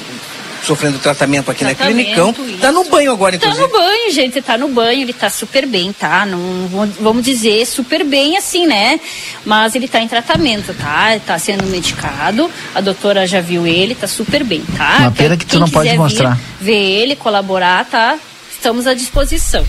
[0.64, 2.58] sofrendo tratamento aqui na Tratamento, Clinicão.
[2.60, 3.66] Tá no banho agora, Tá inclusive.
[3.66, 6.24] no banho, gente, tá no banho, ele tá super bem, tá?
[6.24, 9.00] Não vamos dizer super bem assim, né?
[9.44, 11.18] Mas ele tá em tratamento, tá?
[11.26, 14.96] Tá sendo medicado, a doutora já viu ele, tá super bem, tá?
[15.00, 16.38] Uma pena que tu não pode mostrar.
[16.60, 18.18] Vir, ver ele, colaborar, tá?
[18.62, 19.66] Estamos à disposição.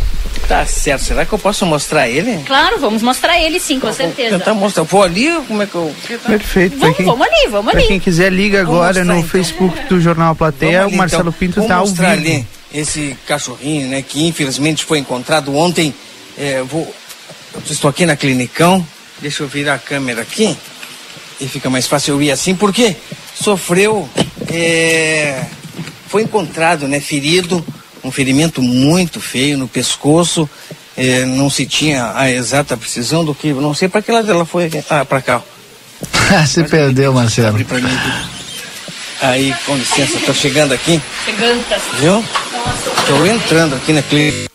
[0.48, 1.06] Tá certo.
[1.06, 2.44] Será que eu posso mostrar ele?
[2.46, 4.38] Claro, vamos mostrar ele sim, com certeza.
[4.38, 4.84] Tentar mostrar.
[4.84, 5.92] Vou ali, como é que eu.
[6.28, 6.78] Perfeito.
[6.78, 7.88] Vamos, vamos ali, vamos Pra ali.
[7.88, 9.30] quem quiser, liga agora mostrar, no então.
[9.30, 10.82] Facebook do Jornal Plateia.
[10.82, 11.34] Vamos o ali, Marcelo então.
[11.34, 12.28] Pinto Vou tá ao mostrar vivo.
[12.28, 14.04] ali esse cachorrinho, né?
[14.04, 15.92] Que infelizmente foi encontrado ontem.
[16.38, 16.84] É, vou,
[17.56, 18.86] eu estou aqui na Clinicão.
[19.20, 20.56] Deixa eu virar a câmera aqui.
[21.42, 22.96] E fica mais fácil eu ir assim, porque
[23.34, 24.08] sofreu.
[24.52, 25.46] é,
[26.10, 27.00] foi encontrado, né?
[27.00, 27.66] Ferido.
[28.04, 30.50] Um ferimento muito feio no pescoço.
[30.96, 33.52] É, não se tinha a exata precisão do que.
[33.54, 34.70] Não sei para que lado ela foi.
[34.90, 35.42] Ah, para cá.
[36.48, 37.58] Se perdeu, Marcelo.
[39.22, 41.02] Aí, com licença, tô chegando aqui.
[41.24, 42.24] Chegando, tá Viu?
[43.08, 44.52] Tô entrando aqui na clínica.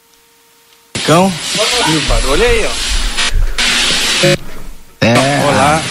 [1.89, 4.27] E o barulho aí, ó.
[5.01, 5.45] É.
[5.47, 5.83] Olá.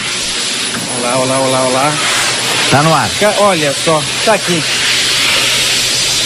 [0.98, 1.92] Olá, olá, olá, olá.
[2.70, 3.10] Tá no ar.
[3.38, 4.62] Olha só, tá aqui.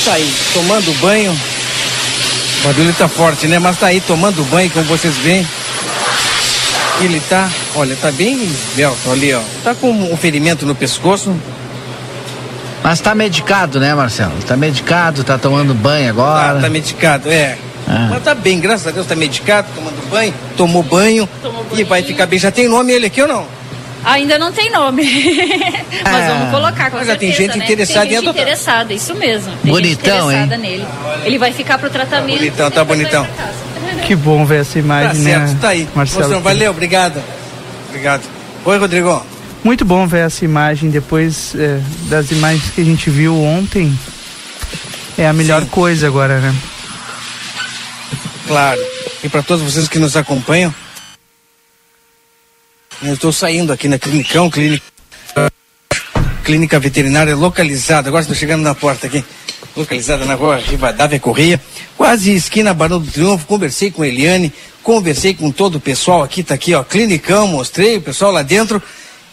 [0.05, 1.33] Tá aí, tomando banho.
[1.33, 3.59] O barulho tá forte, né?
[3.59, 5.47] Mas tá aí tomando banho, como vocês veem.
[7.01, 9.41] Ele tá, olha, tá bem esbelto ali, ó.
[9.63, 11.35] Tá com um ferimento no pescoço.
[12.83, 14.35] Mas tá medicado, né, Marcelo?
[14.47, 16.55] Tá medicado, tá tomando banho agora.
[16.55, 17.57] Tá, tá medicado, é.
[17.87, 18.09] Ah.
[18.11, 21.29] Mas tá bem, graças a Deus tá medicado, tomando banho, tomou banho
[21.73, 22.39] e vai ficar bem.
[22.39, 23.62] Já tem nome ele aqui ou não?
[24.05, 25.03] Ainda não tem nome.
[26.05, 26.29] Mas Ah.
[26.35, 27.65] vamos colocar com Mas já tem certeza, gente né?
[27.65, 28.43] interessada tem em gente adotar.
[28.43, 29.53] interessada, isso mesmo.
[29.63, 30.87] Tem Bonitão, gente interessada nele.
[31.25, 32.39] Ele vai ficar pro tratamento.
[32.39, 33.27] Bonitão, tá bonitão.
[34.07, 35.59] Que bom ver essa Tá imagem, certo, né?
[35.61, 35.89] tá aí.
[35.95, 36.41] Marcelo.
[36.41, 37.23] Valeu, obrigado.
[37.89, 38.23] Obrigado.
[38.65, 39.25] Oi, Rodrigo.
[39.63, 43.97] Muito bom ver essa imagem depois é, das imagens que a gente viu ontem.
[45.17, 46.53] É a melhor coisa agora, né?
[48.47, 48.81] Claro.
[49.23, 50.75] E para todos vocês que nos acompanham,
[53.03, 54.83] eu estou saindo aqui na Clinicão, clínica,
[56.45, 58.09] clínica veterinária localizada.
[58.09, 59.25] Agora estou chegando na porta aqui.
[59.77, 61.61] Localizada na rua Rivadavia Correia,
[61.97, 63.47] quase esquina Barão do Triunfo.
[63.47, 67.97] Conversei com a Eliane, conversei com todo o pessoal aqui, tá aqui, ó, Clinicão, mostrei
[67.97, 68.83] o pessoal lá dentro.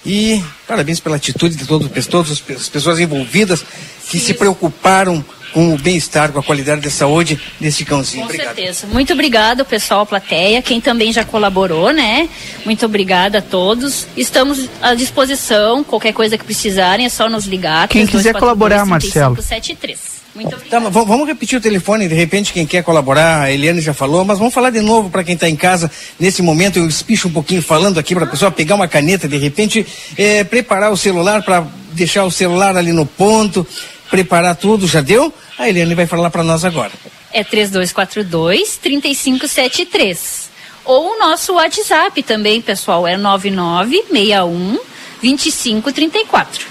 [0.05, 3.65] E parabéns pela atitude de todos, todas as pe- as pessoas envolvidas
[4.09, 5.23] que se preocuparam
[5.53, 8.23] com o bem-estar, com a qualidade da saúde desse cãozinho.
[8.23, 8.55] Com Obrigado.
[8.55, 8.87] certeza.
[8.87, 12.29] Muito obrigada, pessoal, plateia, quem também já colaborou, né?
[12.65, 14.07] Muito obrigada a todos.
[14.15, 17.87] Estamos à disposição, qualquer coisa que precisarem é só nos ligar.
[17.87, 19.35] Quem quiser colaborar, Marcelo.
[19.35, 20.19] 3573.
[20.35, 20.55] Muito.
[20.69, 24.37] Tá, vamos repetir o telefone, de repente quem quer colaborar, a Eliane já falou, mas
[24.37, 25.89] vamos falar de novo para quem está em casa.
[26.19, 29.37] Nesse momento eu espicho um pouquinho falando aqui para a pessoa pegar uma caneta, de
[29.37, 29.85] repente
[30.17, 33.65] eh, preparar o celular para deixar o celular ali no ponto,
[34.09, 35.33] preparar tudo, já deu?
[35.57, 36.91] A Eliane vai falar para nós agora.
[37.31, 40.49] É 3242 3573.
[40.85, 44.79] Ou o nosso WhatsApp também, pessoal, é 9961
[45.21, 46.65] 2534.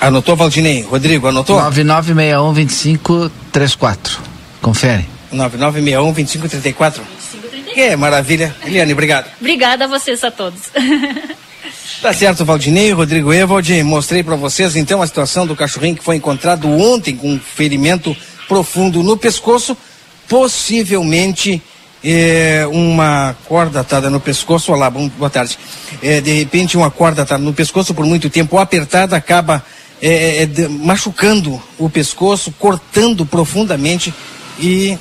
[0.00, 0.82] Anotou, Valdinei?
[0.82, 1.60] Rodrigo, anotou?
[1.60, 4.18] 99612534.
[4.62, 5.04] Confere.
[5.32, 7.00] 9961-2534.
[7.74, 8.54] Que maravilha.
[8.64, 9.30] Eliane, obrigado.
[9.40, 10.70] Obrigada a vocês a todos.
[12.02, 16.16] Tá certo, Valdinei, Rodrigo Evald, mostrei para vocês então a situação do cachorrinho que foi
[16.16, 18.14] encontrado ontem com um ferimento
[18.48, 19.76] profundo no pescoço,
[20.28, 21.62] possivelmente
[22.04, 24.72] é, uma corda atada no pescoço.
[24.72, 25.58] Olá, bom, boa tarde.
[26.02, 29.64] É, de repente, uma corda atada no pescoço por muito tempo apertada acaba
[30.00, 34.12] é, é, de- machucando o pescoço, cortando profundamente
[34.58, 34.98] e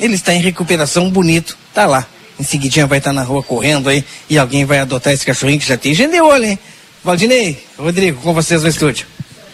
[0.00, 2.06] ele está em recuperação bonito, tá lá.
[2.38, 5.66] Em seguidinha vai estar na rua correndo aí e alguém vai adotar esse cachorrinho que
[5.66, 6.58] já tem gente de olho, hein?
[7.02, 9.06] Valdinei, Rodrigo, com vocês no estúdio.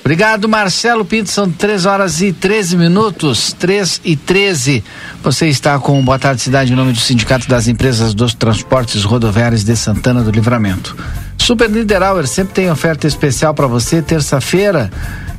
[0.05, 1.31] Obrigado, Marcelo Pinto.
[1.31, 3.55] São 3 horas e 13 minutos.
[3.55, 4.85] 3 e 13.
[5.23, 9.65] Você está com Boa Tarde Cidade em nome do Sindicato das Empresas dos Transportes Rodoviários
[9.65, 10.95] de Santana do Livramento.
[11.39, 14.03] Super Niederauer sempre tem oferta especial para você.
[14.03, 14.91] Terça-feira,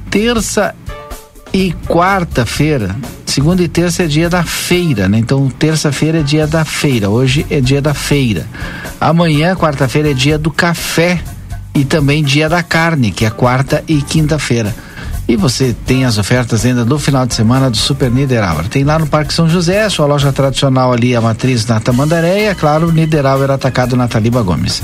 [0.09, 0.73] terça
[1.55, 2.93] e quarta-feira.
[3.25, 5.17] Segunda e terça é dia da feira, né?
[5.17, 7.09] Então, terça-feira é dia da feira.
[7.09, 8.45] Hoje é dia da feira.
[8.99, 11.17] Amanhã, quarta-feira, é dia do café
[11.73, 14.75] e também dia da carne, que é quarta e quinta-feira.
[15.29, 18.67] E você tem as ofertas ainda do final de semana do Super Niederauer.
[18.67, 22.45] Tem lá no Parque São José, sua loja tradicional ali, a matriz na Tamandaré e,
[22.47, 24.83] é claro, Niederauer atacado na Taliba Gomes.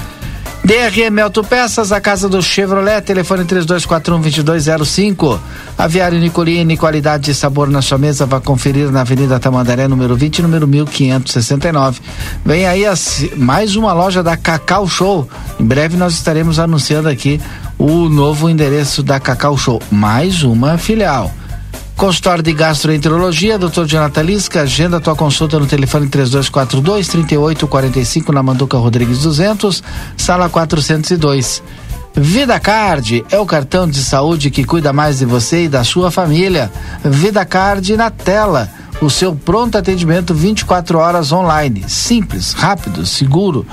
[0.64, 5.40] DRM Autopeças, a casa do Chevrolet, telefone 3241-2205.
[5.76, 10.44] Aviário Nicolini, qualidade e sabor na sua mesa, vá conferir na Avenida Tamandaré, número 20,
[10.44, 12.00] número 1569.
[12.46, 15.28] Vem aí as, mais uma loja da Cacau Show.
[15.60, 17.42] Em breve nós estaremos anunciando aqui
[17.80, 19.82] o novo endereço da Cacau Show.
[19.92, 21.32] Mais uma filial.
[22.02, 23.86] Consultório de Gastroenterologia, Dr.
[23.86, 29.84] Jonathan Lisca, agenda tua consulta no telefone 3242 3845 na Manduca Rodrigues 200,
[30.18, 31.62] sala 402.
[32.16, 36.10] Vida Card é o cartão de saúde que cuida mais de você e da sua
[36.10, 36.72] família.
[37.06, 38.68] Vida Card na tela.
[39.00, 41.86] O seu pronto atendimento 24 horas online.
[41.88, 43.64] Simples, rápido, seguro.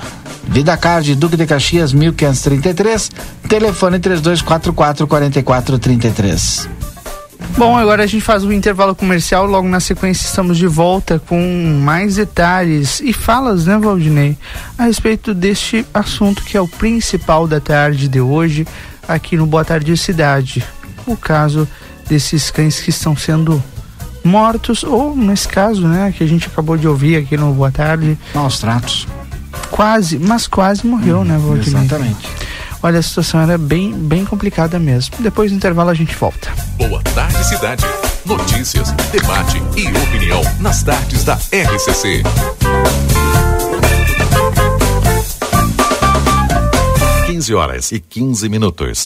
[0.47, 3.09] Vida Card, Duque de Caxias, 1533.
[3.47, 6.78] Telefone 3244 4433.
[7.57, 9.45] Bom, agora a gente faz o intervalo comercial.
[9.45, 14.37] Logo na sequência, estamos de volta com mais detalhes e falas, né, Valdinei,
[14.77, 18.67] a respeito deste assunto que é o principal da tarde de hoje
[19.07, 20.63] aqui no Boa Tarde Cidade.
[21.05, 21.67] O caso
[22.07, 23.61] desses cães que estão sendo
[24.23, 28.17] mortos, ou nesse caso, né, que a gente acabou de ouvir aqui no Boa Tarde.
[28.33, 29.07] Maus tratos.
[29.71, 31.81] Quase, mas quase morreu, hum, né, Valdinei?
[31.81, 32.29] Exatamente.
[32.81, 35.15] Olha, a situação era bem, bem complicada mesmo.
[35.19, 36.51] Depois do intervalo a gente volta.
[36.77, 37.83] Boa tarde, cidade.
[38.25, 42.23] Notícias, debate e opinião nas tardes da RCC.
[47.25, 49.05] Quinze horas e 15 minutos.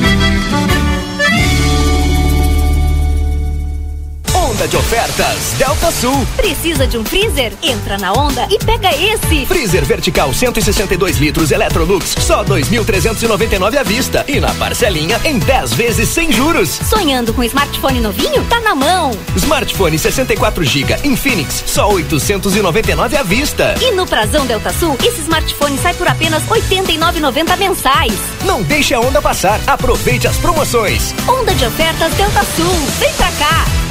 [4.81, 6.25] Ofertas Delta Sul.
[6.35, 7.53] Precisa de um freezer?
[7.61, 9.45] Entra na onda e pega esse.
[9.45, 16.09] Freezer vertical 162 litros Electrolux, só 2.399 à vista e na parcelinha em 10 vezes
[16.09, 16.69] sem juros.
[16.89, 18.43] Sonhando com smartphone novinho?
[18.45, 19.11] Tá na mão.
[19.35, 23.75] Smartphone 64 GB Infinix, só 899 à vista.
[23.81, 28.13] E no Prazão Delta Sul, esse smartphone sai por apenas 89,90 mensais.
[28.45, 29.59] Não deixe a onda passar.
[29.67, 31.13] Aproveite as promoções.
[31.27, 32.73] Onda de ofertas Delta Sul.
[32.99, 33.90] Vem pra cá.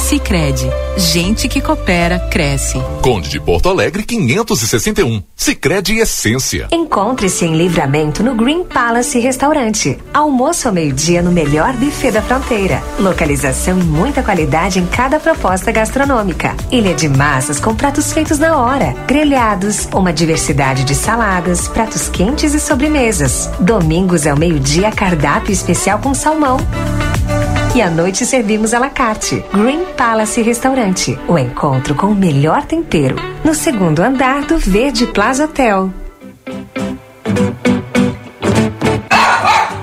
[0.00, 2.82] Sicredi, gente que coopera cresce.
[3.02, 5.22] Conde de Porto Alegre 561.
[5.36, 6.68] Sicredi Essência.
[6.72, 9.98] Encontre-se em Livramento no Green Palace Restaurante.
[10.12, 12.82] Almoço ao meio-dia no melhor buffet da fronteira.
[12.98, 16.56] Localização e muita qualidade em cada proposta gastronômica.
[16.72, 22.54] Ilha de massas com pratos feitos na hora, grelhados, uma diversidade de saladas, pratos quentes
[22.54, 23.48] e sobremesas.
[23.60, 26.56] Domingos ao meio-dia cardápio especial com salmão.
[27.72, 29.44] E à noite servimos à la carte.
[29.54, 31.16] Green Palace Restaurante.
[31.28, 33.14] O encontro com o melhor tempero.
[33.44, 35.88] No segundo andar do Verde Plaza Hotel.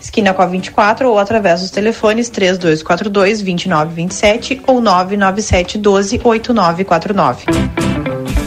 [0.00, 7.44] esquina com a 24 ou através dos telefones 3242 2927 ou 997 12 8949.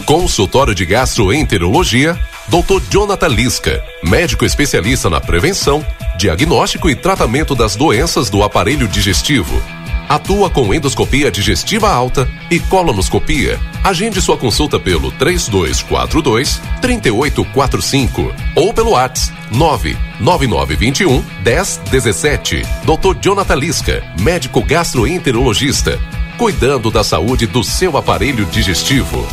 [0.05, 2.81] Consultório de Gastroenterologia, Dr.
[2.89, 5.85] Jonathan Lisca, médico especialista na prevenção,
[6.17, 9.61] diagnóstico e tratamento das doenças do aparelho digestivo.
[10.07, 13.59] Atua com endoscopia digestiva alta e colonoscopia.
[13.83, 22.63] Agende sua consulta pelo 3242 3845 ou pelo WhatsApp 99921 1017.
[22.83, 23.17] Dr.
[23.21, 25.99] Jonathan Lisca, médico gastroenterologista,
[26.37, 29.27] cuidando da saúde do seu aparelho digestivo.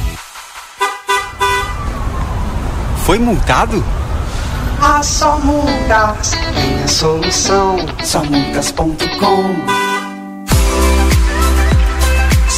[3.05, 3.85] Foi multado?
[4.81, 7.77] Ah, só multas tem a solução.
[8.05, 9.99] Somultas.com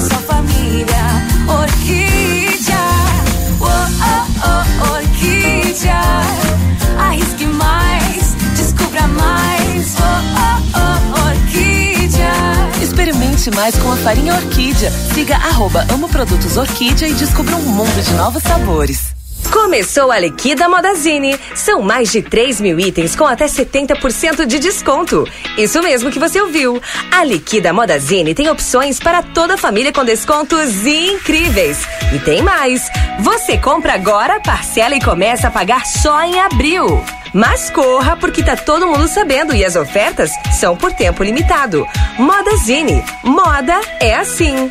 [0.00, 1.04] Sua família.
[1.48, 2.78] Orquídea,
[3.60, 6.00] oh, oh, oh, Orquídea.
[6.98, 12.32] Arrisque mais, descubra mais, oh, oh, oh, Orquídea.
[12.82, 14.90] Experimente mais com a farinha Orquídea.
[14.90, 19.19] Siga arroba Amo Produtos Orquídea e descubra um mundo de novos sabores.
[19.52, 21.38] Começou a Liquida Modazine.
[21.54, 25.26] São mais de 3 mil itens com até 70% de desconto.
[25.58, 26.80] Isso mesmo que você ouviu.
[27.10, 31.78] A Liquida Modazine tem opções para toda a família com descontos incríveis.
[32.14, 32.88] E tem mais.
[33.20, 37.04] Você compra agora, parcela e começa a pagar só em abril.
[37.32, 41.86] Mas corra, porque tá todo mundo sabendo e as ofertas são por tempo limitado.
[42.18, 43.04] Modazine.
[43.24, 44.70] Moda é assim.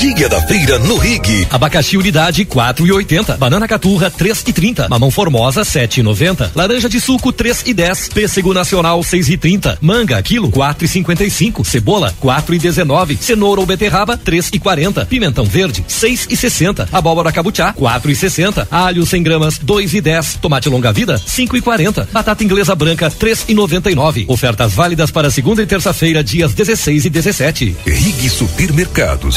[0.00, 1.46] Dia da Feira no Rig.
[1.50, 3.36] Abacaxi unidade 4,80.
[3.36, 4.88] Banana caturra 3,30.
[4.88, 6.50] Mamão formosa 7,90.
[6.56, 8.12] Laranja de suco 3,10.
[8.12, 9.78] Pêssego nacional 6,30.
[9.80, 11.64] Manga quilo 4,55.
[11.64, 13.18] Cebola 4,19.
[13.18, 15.06] Cenoura ou beterraba 3,40.
[15.06, 16.88] Pimentão verde 6,60.
[16.90, 18.66] Abóbora cabuchá 4,60.
[18.70, 20.40] Alho 100 gramas 2,10.
[20.40, 22.08] Tomate longa vida 5,40.
[22.10, 24.24] Batata inglesa branca 3,99.
[24.26, 27.76] Ofertas válidas para segunda e terça-feira, dias 16 e 17.
[27.86, 29.36] Rig Supermercados.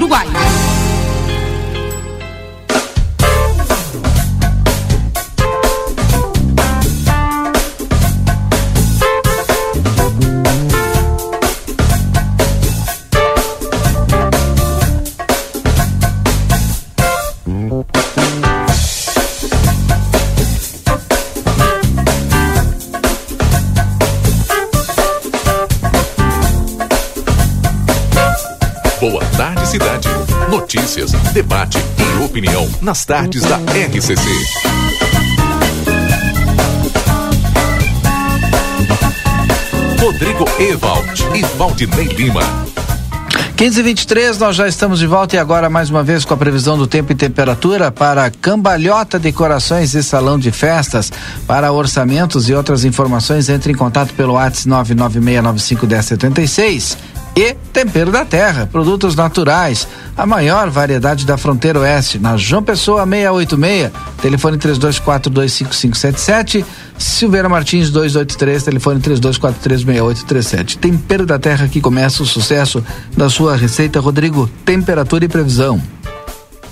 [0.00, 0.79] Uruguai.
[32.80, 34.14] Nas tardes da RCC.
[40.00, 42.40] Rodrigo Ewald e Valdinei Lima.
[43.56, 46.36] 15 e 23 nós já estamos de volta e agora mais uma vez com a
[46.36, 51.12] previsão do tempo e temperatura para Cambalhota Decorações e Salão de Festas.
[51.46, 58.68] Para orçamentos e outras informações, entre em contato pelo WhatsApp 996951076 e Tempero da Terra,
[58.70, 66.64] produtos naturais, a maior variedade da fronteira oeste, na João Pessoa 686, telefone 32425577,
[66.98, 70.78] Silveira Martins 283, telefone 32436837.
[70.78, 72.84] Tempero da Terra que começa o sucesso
[73.16, 75.80] da sua receita, Rodrigo, temperatura e previsão.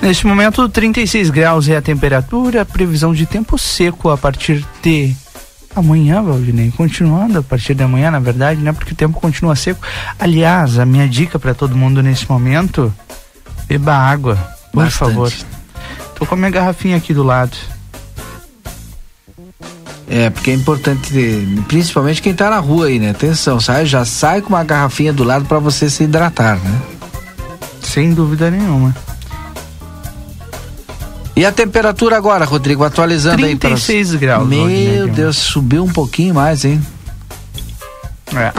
[0.00, 5.14] Neste momento, 36 graus é a temperatura, previsão de tempo seco a partir de
[5.74, 8.72] amanhã, Valdinei, continuando a partir de amanhã, na verdade, né?
[8.72, 9.80] Porque o tempo continua seco.
[10.18, 12.92] Aliás, a minha dica para todo mundo nesse momento,
[13.66, 14.36] beba água,
[14.72, 14.98] por Bastante.
[14.98, 15.32] favor.
[16.16, 17.56] Tô com a minha garrafinha aqui do lado.
[20.10, 21.12] É, porque é importante,
[21.68, 23.10] principalmente quem tá na rua aí, né?
[23.10, 26.80] Atenção, sai, já sai com uma garrafinha do lado para você se hidratar, né?
[27.82, 28.94] Sem dúvida nenhuma.
[31.38, 35.06] E a temperatura agora, Rodrigo, atualizando aí para 36 graus, Meu Valdinei.
[35.06, 36.84] Deus, subiu um pouquinho mais, hein?
[38.34, 38.52] É.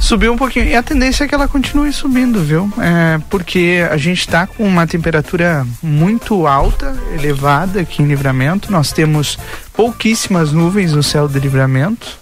[0.00, 0.64] Subiu um pouquinho.
[0.64, 2.72] E a tendência é que ela continue subindo, viu?
[2.78, 8.72] É, porque a gente está com uma temperatura muito alta, elevada aqui em livramento.
[8.72, 9.38] Nós temos
[9.74, 12.18] pouquíssimas nuvens no céu de livramento.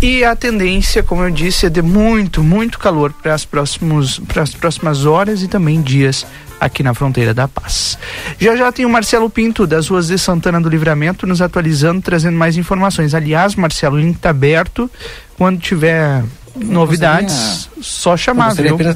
[0.00, 5.42] E a tendência, como eu disse, é de muito, muito calor para as próximas horas
[5.42, 6.24] e também dias
[6.60, 7.98] aqui na fronteira da paz.
[8.38, 12.36] Já já tem o Marcelo Pinto das ruas de Santana do Livramento nos atualizando, trazendo
[12.36, 13.14] mais informações.
[13.14, 14.90] Aliás, Marcelo, o link está aberto.
[15.36, 16.22] Quando tiver
[16.54, 18.90] novidades, só chamar, gostaria viu?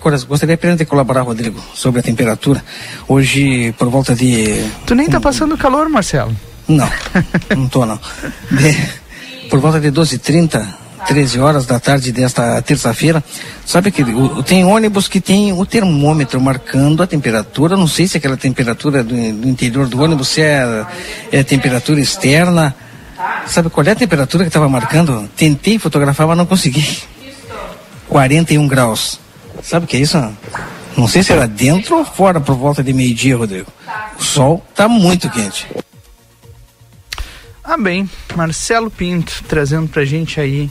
[0.00, 2.62] apenas, gostaria apenas de colaborar, Rodrigo, sobre a temperatura.
[3.08, 4.64] Hoje, por volta de.
[4.86, 6.34] Tu nem tá passando calor, Marcelo.
[6.68, 6.88] Não,
[7.56, 7.98] não tô não.
[8.50, 9.04] De-
[9.50, 10.66] por volta de 12h30,
[11.06, 13.22] 13 horas da tarde desta terça-feira,
[13.64, 14.02] sabe que
[14.44, 19.14] tem ônibus que tem o termômetro marcando a temperatura, não sei se aquela temperatura do,
[19.14, 20.86] do interior do ônibus, se é,
[21.30, 22.74] é temperatura externa.
[23.46, 25.28] Sabe qual é a temperatura que estava marcando?
[25.36, 27.02] Tentei fotografar, mas não consegui.
[28.08, 29.20] 41 graus.
[29.62, 30.18] Sabe o que é isso?
[30.96, 33.70] Não sei se era dentro ou fora por volta de meio-dia, Rodrigo.
[34.18, 35.66] O sol está muito quente.
[37.62, 40.70] Ah, bem, Marcelo Pinto trazendo pra gente aí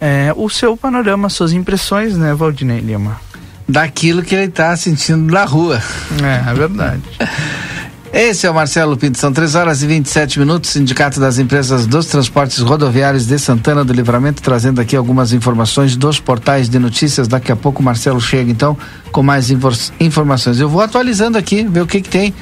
[0.00, 3.20] é, o seu panorama, suas impressões, né, Valdinei Lima?
[3.68, 5.82] Daquilo que ele tá sentindo na rua.
[6.22, 7.02] É, é verdade.
[8.12, 12.06] Esse é o Marcelo Pinto, são 3 horas e 27 minutos, Sindicato das Empresas dos
[12.06, 17.28] Transportes Rodoviários de Santana do Livramento, trazendo aqui algumas informações dos portais de notícias.
[17.28, 18.78] Daqui a pouco o Marcelo chega então
[19.12, 20.58] com mais infor- informações.
[20.58, 22.32] Eu vou atualizando aqui, ver o que, que tem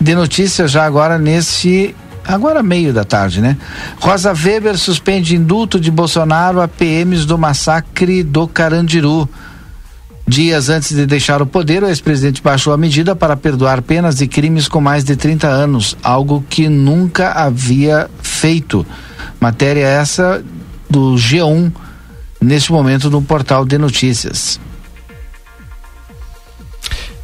[0.00, 1.94] de notícias já agora nesse.
[2.26, 3.56] Agora meio da tarde, né?
[3.98, 9.28] Rosa Weber suspende indulto de Bolsonaro a PMs do massacre do Carandiru.
[10.26, 14.28] Dias antes de deixar o poder, o ex-presidente baixou a medida para perdoar penas de
[14.28, 18.86] crimes com mais de 30 anos, algo que nunca havia feito.
[19.40, 20.42] Matéria essa
[20.88, 21.72] do G1,
[22.40, 24.60] neste momento no portal de notícias.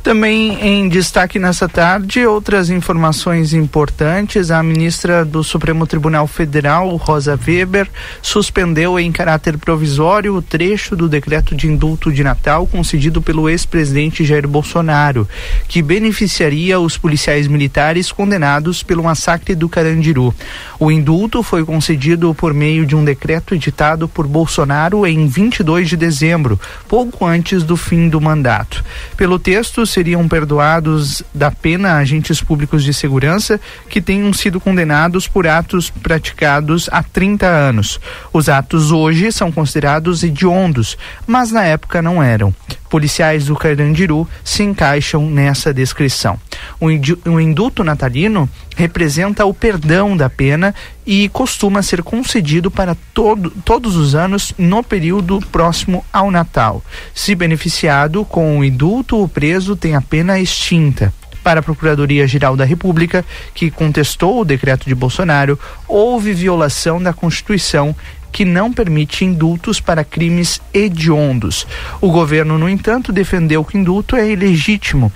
[0.08, 4.50] Também em destaque nessa tarde, outras informações importantes.
[4.50, 7.86] A ministra do Supremo Tribunal Federal, Rosa Weber,
[8.22, 14.24] suspendeu em caráter provisório o trecho do decreto de indulto de Natal concedido pelo ex-presidente
[14.24, 15.28] Jair Bolsonaro,
[15.68, 20.34] que beneficiaria os policiais militares condenados pelo massacre do Carandiru.
[20.80, 25.98] O indulto foi concedido por meio de um decreto editado por Bolsonaro em 22 de
[25.98, 28.82] dezembro, pouco antes do fim do mandato.
[29.14, 35.44] Pelo texto, seriam perdoados da pena agentes públicos de segurança que tenham sido condenados por
[35.44, 37.98] atos praticados há 30 anos.
[38.32, 40.96] Os atos hoje são considerados hediondos,
[41.26, 42.54] mas na época não eram.
[42.88, 46.38] Policiais do Carandiru se encaixam nessa descrição.
[46.80, 50.74] O indulto natalino representa o perdão da pena
[51.06, 56.82] e costuma ser concedido para todo, todos os anos no período próximo ao Natal.
[57.14, 61.12] Se beneficiado com o indulto, o preso tem a pena extinta
[61.48, 63.24] para a Procuradoria-Geral da República,
[63.54, 67.96] que contestou o decreto de Bolsonaro, houve violação da Constituição
[68.30, 71.66] que não permite indultos para crimes hediondos.
[72.00, 75.12] O governo, no entanto, defendeu que indulto é ilegítimo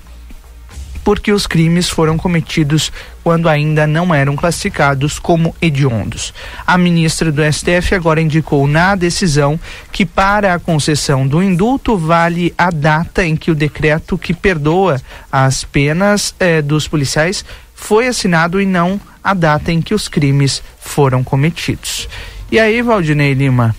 [1.05, 2.93] porque os crimes foram cometidos
[3.23, 6.33] quando ainda não eram classificados como hediondos.
[6.67, 9.59] A ministra do STF agora indicou na decisão
[9.91, 15.01] que para a concessão do indulto vale a data em que o decreto que perdoa
[15.31, 17.45] as penas eh, dos policiais
[17.75, 22.09] foi assinado e não a data em que os crimes foram cometidos.
[22.53, 23.75] E aí, Valdinei Lima,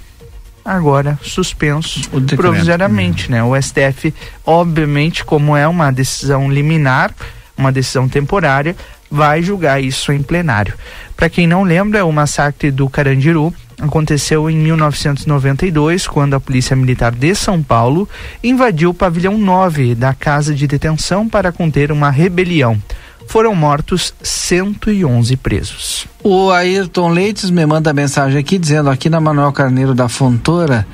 [0.65, 3.43] agora suspenso provisoriamente, né?
[3.43, 4.11] O STF,
[4.43, 7.13] obviamente, como é uma decisão liminar,
[7.55, 8.75] uma decisão temporária,
[9.11, 10.73] vai julgar isso em plenário.
[11.15, 17.11] Para quem não lembra, o massacre do Carandiru aconteceu em 1992, quando a Polícia Militar
[17.11, 18.09] de São Paulo
[18.43, 22.81] invadiu o pavilhão 9 da casa de detenção para conter uma rebelião
[23.27, 26.07] foram mortos 111 presos.
[26.23, 30.85] O Ayrton Leites me manda mensagem aqui dizendo aqui na Manuel Carneiro da Fontoura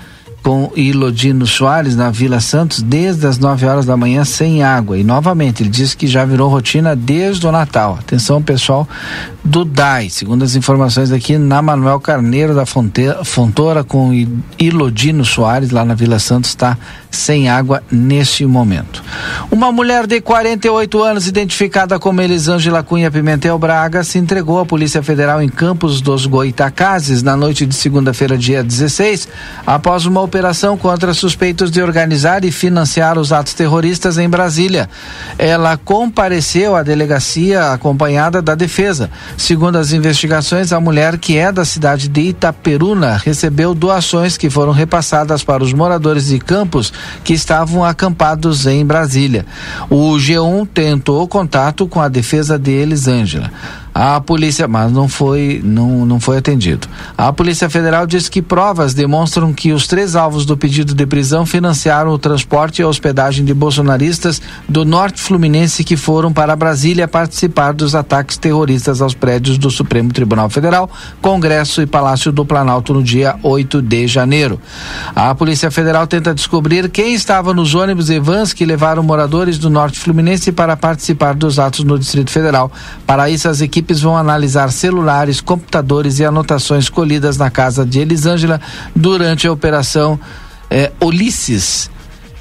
[0.43, 4.97] com Ilodino Soares na Vila Santos desde as 9 horas da manhã sem água.
[4.97, 7.97] E novamente, ele disse que já virou rotina desde o Natal.
[7.99, 8.87] Atenção, pessoal
[9.43, 10.09] do DAI.
[10.09, 14.11] Segundo as informações aqui na Manuel Carneiro da Fontoura com
[14.57, 16.77] Ilodino Soares, lá na Vila Santos, está
[17.09, 19.03] sem água neste momento.
[19.49, 25.01] Uma mulher de 48 anos, identificada como Elisângela Cunha Pimentel Braga, se entregou à Polícia
[25.01, 29.27] Federal em Campos dos Goitacazes na noite de segunda-feira, dia 16,
[29.65, 34.87] após uma operação contra suspeitos de organizar e financiar os atos terroristas em Brasília.
[35.39, 39.09] Ela compareceu à delegacia acompanhada da defesa.
[39.35, 44.71] Segundo as investigações, a mulher, que é da cidade de Itaperuna, recebeu doações que foram
[44.71, 49.47] repassadas para os moradores de Campos que estavam acampados em Brasília.
[49.89, 53.51] O G1 tentou contato com a defesa de Elisângela.
[53.93, 56.87] A polícia, mas não foi, não, não foi atendido.
[57.17, 61.45] A Polícia Federal diz que provas demonstram que os três alvos do pedido de prisão
[61.45, 67.07] financiaram o transporte e a hospedagem de bolsonaristas do Norte Fluminense que foram para Brasília
[67.07, 70.89] participar dos ataques terroristas aos prédios do Supremo Tribunal Federal,
[71.21, 74.59] Congresso e Palácio do Planalto no dia 8 de janeiro.
[75.15, 79.69] A Polícia Federal tenta descobrir quem estava nos ônibus e vans que levaram moradores do
[79.69, 82.71] Norte Fluminense para participar dos atos no Distrito Federal.
[83.05, 87.99] Para isso, as equipes equipes vão analisar celulares, computadores e anotações colhidas na casa de
[87.99, 88.59] Elisângela
[88.93, 90.19] durante a operação
[90.69, 91.89] eh, Ulisses.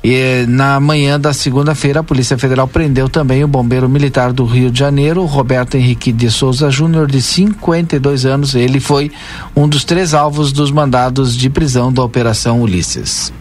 [0.03, 4.71] E, na manhã da segunda-feira, a Polícia Federal prendeu também o bombeiro militar do Rio
[4.71, 8.55] de Janeiro, Roberto Henrique de Souza Júnior, de 52 anos.
[8.55, 9.11] Ele foi
[9.55, 13.33] um dos três alvos dos mandados de prisão da Operação Ulisses.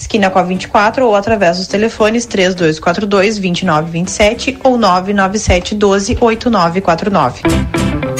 [0.00, 8.19] esquina com a 24 ou através dos telefones 3242 2927 ou 997 12 8949.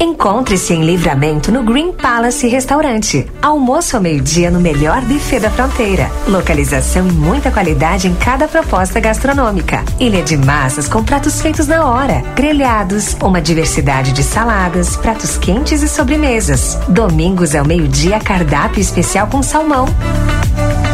[0.00, 3.26] Encontre-se em Livramento no Green Palace Restaurante.
[3.42, 6.08] Almoço ao meio-dia no melhor buffet da fronteira.
[6.28, 9.84] Localização e muita qualidade em cada proposta gastronômica.
[9.98, 15.82] Ilha de massas com pratos feitos na hora, grelhados, uma diversidade de saladas, pratos quentes
[15.82, 16.78] e sobremesas.
[16.88, 19.86] Domingos ao meio-dia cardápio especial com salmão.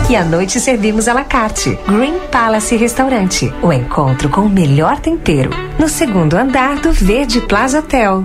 [0.08, 1.78] E à noite servimos à la carte.
[1.86, 3.52] Green Palace Restaurante.
[3.62, 5.50] O encontro com o melhor tempero.
[5.78, 8.24] No segundo andar do Verde Plaza Hotel.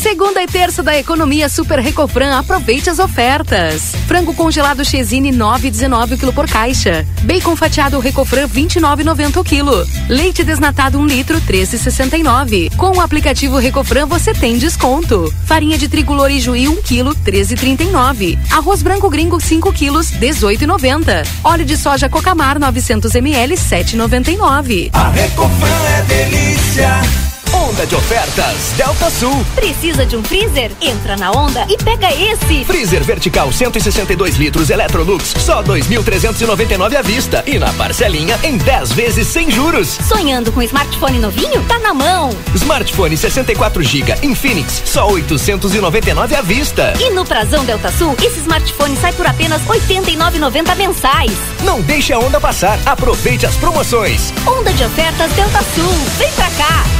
[0.00, 3.94] Segunda e terça da economia Super Recofran, aproveite as ofertas.
[4.08, 7.06] Frango congelado Chesine 9,19 kg por caixa.
[7.22, 9.86] Bacon fatiado Recofran 29,90 o quilo.
[10.08, 12.74] Leite desnatado 1 litro 13,69.
[12.76, 15.30] Com o aplicativo Recofran você tem desconto.
[15.44, 18.38] Farinha de trigo Lorijuí 1 kg 13,39.
[18.50, 21.28] Arroz branco gringo 5 quilos 18,90.
[21.44, 24.88] Óleo de soja Cocamar 900 ml 7,99.
[24.94, 27.30] A Recofran é delícia.
[27.60, 29.44] Onda de ofertas Delta Sul.
[29.54, 30.72] Precisa de um freezer?
[30.80, 32.64] Entra na onda e pega esse.
[32.64, 37.44] Freezer vertical 162 litros Electrolux, só 2.399 à vista.
[37.46, 39.98] E na parcelinha em 10 vezes sem juros.
[40.08, 41.62] Sonhando com smartphone novinho?
[41.68, 42.30] Tá na mão.
[42.54, 46.94] Smartphone 64 GB Infinix, só 899 à vista.
[46.98, 51.32] E no Prazão Delta Sul, esse smartphone sai por apenas 89,90 mensais.
[51.62, 52.78] Não deixe a onda passar.
[52.86, 54.32] Aproveite as promoções.
[54.46, 55.92] Onda de ofertas Delta Sul.
[56.18, 56.99] Vem pra cá.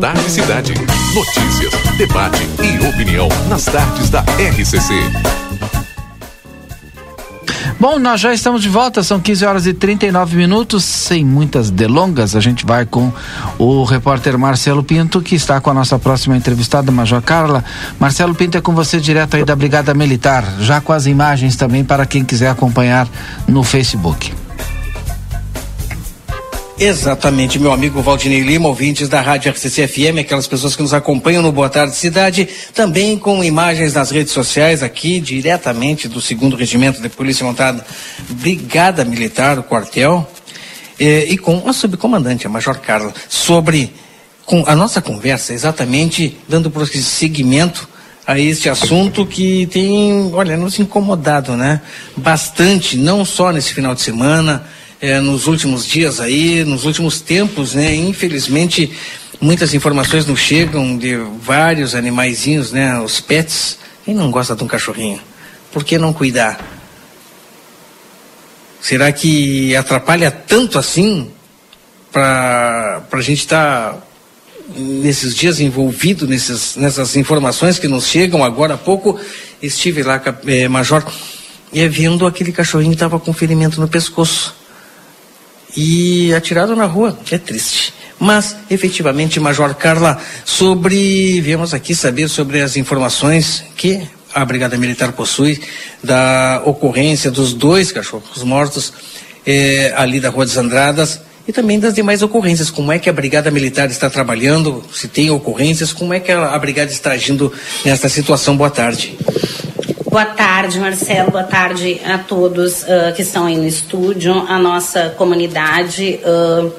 [0.00, 0.72] Tarde Cidade.
[1.14, 4.94] Notícias, debate e opinião nas tardes da RCC.
[7.78, 12.34] Bom, nós já estamos de volta, são 15 horas e 39 minutos, sem muitas delongas.
[12.34, 13.12] A gente vai com
[13.58, 17.62] o repórter Marcelo Pinto, que está com a nossa próxima entrevistada, Major Carla.
[17.98, 21.84] Marcelo Pinto é com você direto aí da Brigada Militar, já com as imagens também
[21.84, 23.06] para quem quiser acompanhar
[23.46, 24.39] no Facebook.
[26.82, 31.42] Exatamente, meu amigo Valdinei Lima, ouvintes da Rádio RCC FM, aquelas pessoas que nos acompanham
[31.42, 37.02] no Boa Tarde Cidade, também com imagens nas redes sociais aqui, diretamente do segundo Regimento
[37.02, 37.84] de Polícia Montada,
[38.30, 40.26] Brigada Militar, o quartel,
[40.98, 43.92] eh, e com a subcomandante, a Major Carla, sobre
[44.46, 47.86] com a nossa conversa, exatamente dando prosseguimento
[48.26, 51.82] a este assunto que tem, olha, nos incomodado, né?
[52.16, 54.64] Bastante, não só nesse final de semana,
[55.00, 57.94] eh, nos últimos dias aí, nos últimos tempos, né?
[57.94, 58.92] Infelizmente,
[59.40, 63.00] muitas informações nos chegam de vários animaizinhos, né?
[63.00, 63.78] Os pets.
[64.04, 65.20] Quem não gosta de um cachorrinho?
[65.72, 66.60] Por que não cuidar?
[68.80, 71.30] Será que atrapalha tanto assim
[72.12, 74.02] para a gente estar tá
[74.76, 79.18] nesses dias envolvido nesses, nessas informações que nos chegam agora há pouco?
[79.62, 81.04] Estive lá, eh, Major,
[81.72, 84.59] e vendo aquele cachorrinho que estava com ferimento no pescoço
[85.76, 87.18] e atirado na rua.
[87.30, 87.94] É triste.
[88.18, 91.40] Mas, efetivamente, Major Carla, sobre.
[91.40, 95.60] Viemos aqui saber sobre as informações que a Brigada Militar possui
[96.02, 98.92] da ocorrência dos dois cachorros mortos
[99.46, 102.70] eh, ali da Rua das Andradas e também das demais ocorrências.
[102.70, 104.84] Como é que a Brigada Militar está trabalhando?
[104.92, 107.52] Se tem ocorrências, como é que a, a Brigada está agindo
[107.84, 108.56] nesta situação?
[108.56, 109.16] Boa tarde.
[110.10, 111.30] Boa tarde, Marcelo.
[111.30, 116.18] Boa tarde a todos uh, que estão aí no estúdio, a nossa comunidade.
[116.24, 116.72] Uh,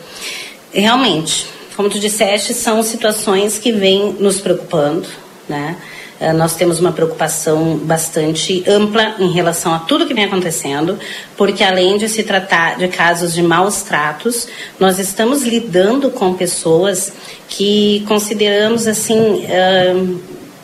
[0.74, 5.08] realmente, como tu disseste, são situações que vêm nos preocupando,
[5.48, 5.78] né?
[6.20, 11.00] Uh, nós temos uma preocupação bastante ampla em relação a tudo que vem acontecendo,
[11.38, 14.46] porque além de se tratar de casos de maus tratos,
[14.78, 17.14] nós estamos lidando com pessoas
[17.48, 19.46] que consideramos assim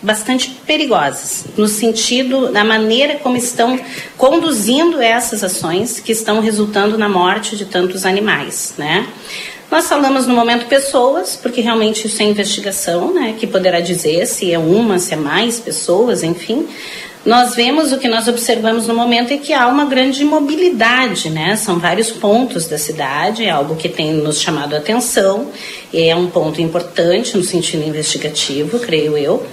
[0.08, 3.78] bastante perigosas, no sentido da maneira como estão
[4.18, 9.06] conduzindo essas ações que estão resultando na morte de tantos animais, né?
[9.70, 14.54] Nós falamos no momento pessoas, porque realmente isso é investigação, né, que poderá dizer se
[14.54, 16.66] é uma, se é mais pessoas, enfim.
[17.28, 21.58] Nós vemos o que nós observamos no momento é que há uma grande mobilidade, né?
[21.58, 25.52] São vários pontos da cidade, é algo que tem nos chamado a atenção,
[25.94, 29.46] é um ponto importante no sentido investigativo, creio eu.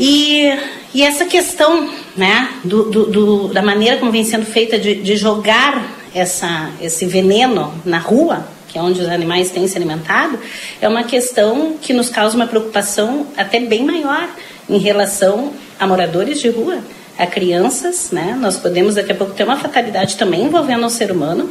[0.00, 0.52] E,
[0.92, 5.16] e essa questão né, do, do, do, da maneira como vem sendo feita de, de
[5.16, 10.40] jogar essa, esse veneno na rua, que é onde os animais têm se alimentado,
[10.80, 14.28] é uma questão que nos causa uma preocupação até bem maior
[14.68, 16.78] em relação a moradores de rua
[17.18, 18.36] a crianças, né?
[18.38, 21.48] Nós podemos daqui a pouco ter uma fatalidade também envolvendo o ser humano,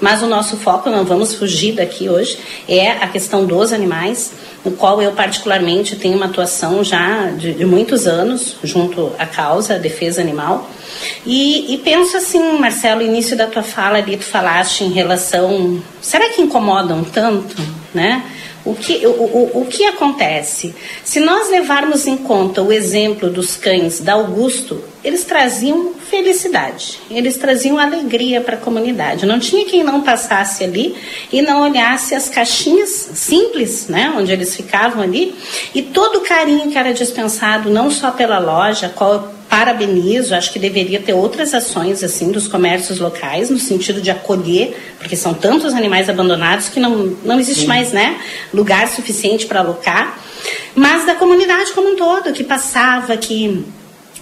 [0.00, 4.32] mas o nosso foco, não vamos fugir daqui hoje, é a questão dos animais,
[4.64, 9.74] no qual eu particularmente tenho uma atuação já de, de muitos anos junto à causa,
[9.74, 10.70] a defesa animal.
[11.26, 15.82] E, e, penso assim, Marcelo, início da tua fala ali, tu falaste em relação.
[16.00, 17.56] Será que incomodam tanto,
[17.92, 18.22] né?
[18.64, 20.74] O que, o, o, o que acontece?
[21.04, 27.36] Se nós levarmos em conta o exemplo dos cães da Augusto, eles traziam felicidade, eles
[27.36, 29.26] traziam alegria para a comunidade.
[29.26, 30.96] Não tinha quem não passasse ali
[31.32, 35.34] e não olhasse as caixinhas simples, né, onde eles ficavam ali,
[35.74, 40.58] e todo o carinho que era dispensado, não só pela loja, qual parabenizo, acho que
[40.58, 45.72] deveria ter outras ações assim dos comércios locais no sentido de acolher, porque são tantos
[45.74, 47.66] animais abandonados que não, não existe Sim.
[47.66, 48.20] mais, né,
[48.52, 50.18] lugar suficiente para alocar,
[50.74, 53.64] mas da comunidade como um todo, que passava, que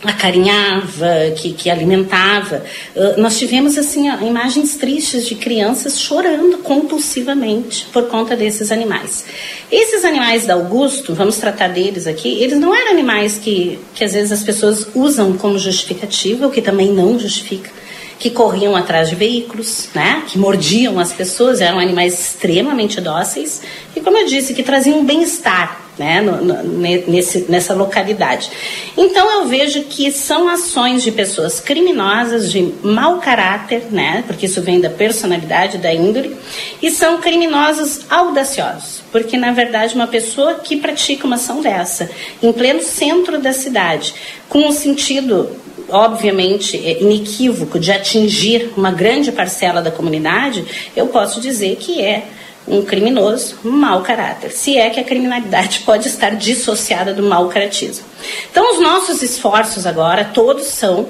[0.07, 2.65] acarinhava, que, que alimentava.
[2.95, 9.25] Uh, nós tivemos assim imagens tristes de crianças chorando compulsivamente por conta desses animais.
[9.71, 14.13] Esses animais da Augusto, vamos tratar deles aqui, eles não eram animais que, que às
[14.13, 17.71] vezes as pessoas usam como justificativa, o que também não justifica
[18.19, 20.23] que corriam atrás de veículos, né?
[20.27, 23.61] que mordiam as pessoas, eram animais extremamente dóceis
[23.95, 26.21] e, como eu disse, que traziam bem-estar né?
[26.21, 28.51] No, no, nesse, nessa localidade.
[28.97, 34.25] Então eu vejo que são ações de pessoas criminosas, de mau caráter, né?
[34.27, 36.37] porque isso vem da personalidade, da índole,
[36.83, 39.03] e são criminosos audaciosos.
[39.11, 42.11] Porque, na verdade, uma pessoa que pratica uma ação dessa,
[42.43, 44.15] em pleno centro da cidade,
[44.49, 45.51] com o sentido
[45.89, 50.65] obviamente, é inequívoco de atingir uma grande parcela da comunidade,
[50.97, 52.25] eu posso dizer que é
[52.67, 58.05] um criminoso mau caráter, se é que a criminalidade pode estar dissociada do mau caratismo.
[58.51, 61.09] Então, os nossos esforços agora, todos são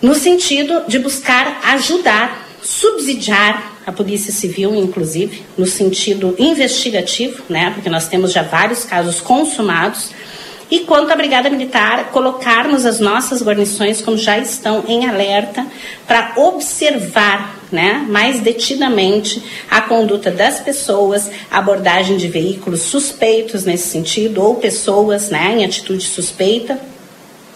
[0.00, 7.88] no sentido de buscar ajudar, subsidiar a Polícia Civil, inclusive, no sentido investigativo, né, porque
[7.88, 10.10] nós temos já vários casos consumados
[10.70, 15.66] e quanto à Brigada Militar, colocarmos as nossas guarnições como já estão em alerta
[16.06, 24.42] para observar né, mais detidamente a conduta das pessoas, abordagem de veículos suspeitos nesse sentido,
[24.42, 26.78] ou pessoas né, em atitude suspeita.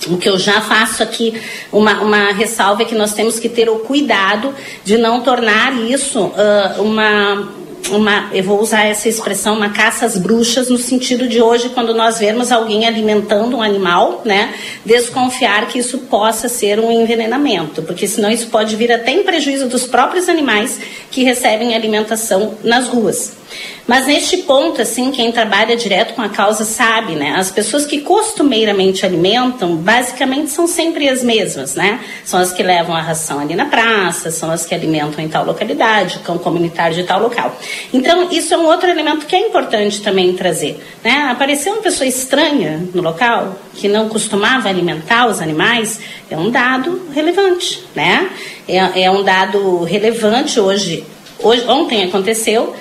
[0.08, 1.40] O que eu já faço aqui,
[1.70, 4.54] uma, uma ressalva é que nós temos que ter o cuidado
[4.84, 10.16] de não tornar isso uh, uma uma, eu vou usar essa expressão, uma caça às
[10.16, 14.55] bruxas, no sentido de hoje, quando nós vermos alguém alimentando um animal, né,
[14.85, 19.68] desconfiar que isso possa ser um envenenamento, porque senão isso pode vir até em prejuízo
[19.68, 20.80] dos próprios animais
[21.11, 23.41] que recebem alimentação nas ruas.
[23.86, 27.34] Mas neste ponto, assim, quem trabalha direto com a causa sabe, né?
[27.36, 32.00] As pessoas que costumeiramente alimentam, basicamente são sempre as mesmas, né?
[32.24, 35.44] São as que levam a ração ali na praça, são as que alimentam em tal
[35.44, 37.59] localidade, o cão comunitário de tal local.
[37.92, 41.28] Então, isso é um outro elemento que é importante também trazer, né?
[41.30, 46.00] Apareceu uma pessoa estranha no local, que não costumava alimentar os animais,
[46.30, 48.30] é um dado relevante, né?
[48.68, 51.05] É, é um dado relevante hoje.
[51.40, 52.74] hoje ontem aconteceu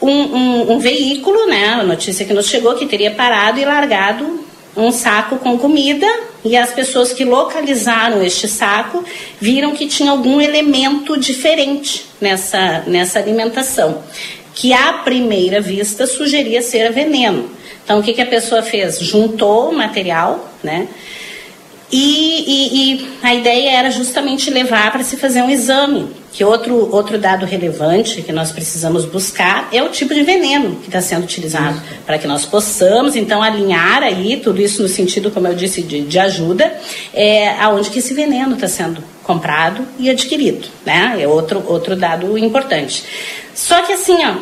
[0.00, 4.46] um, um, um veículo, né, a notícia que nos chegou, que teria parado e largado
[4.76, 6.06] um saco com comida
[6.44, 9.04] e as pessoas que localizaram este saco
[9.40, 14.02] viram que tinha algum elemento diferente nessa, nessa alimentação,
[14.54, 17.50] que à primeira vista sugeria ser veneno.
[17.84, 19.00] Então, o que, que a pessoa fez?
[19.00, 20.86] Juntou o material, né?
[21.90, 26.94] E, e, e a ideia era justamente levar para se fazer um exame que outro,
[26.94, 31.24] outro dado relevante que nós precisamos buscar é o tipo de veneno que está sendo
[31.24, 35.82] utilizado, para que nós possamos, então, alinhar aí tudo isso no sentido, como eu disse,
[35.82, 36.72] de, de ajuda,
[37.12, 41.16] é, aonde que esse veneno está sendo comprado e adquirido, né?
[41.20, 43.04] É outro, outro dado importante.
[43.54, 44.36] Só que assim, ó,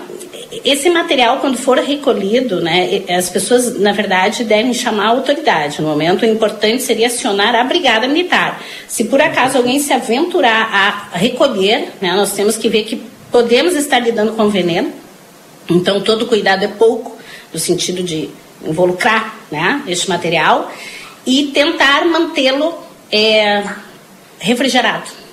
[0.65, 5.81] esse material, quando for recolhido, né, as pessoas, na verdade, devem chamar a autoridade.
[5.81, 8.63] No momento, o importante seria acionar a Brigada Militar.
[8.87, 10.69] Se por acaso alguém se aventurar
[11.13, 14.93] a recolher, né, nós temos que ver que podemos estar lidando com veneno,
[15.69, 17.17] então todo cuidado é pouco,
[17.53, 18.31] no sentido de
[18.65, 20.73] involucrar né, este material,
[21.27, 22.75] e tentar mantê-lo
[23.11, 23.65] é
[24.39, 25.26] refrigerado.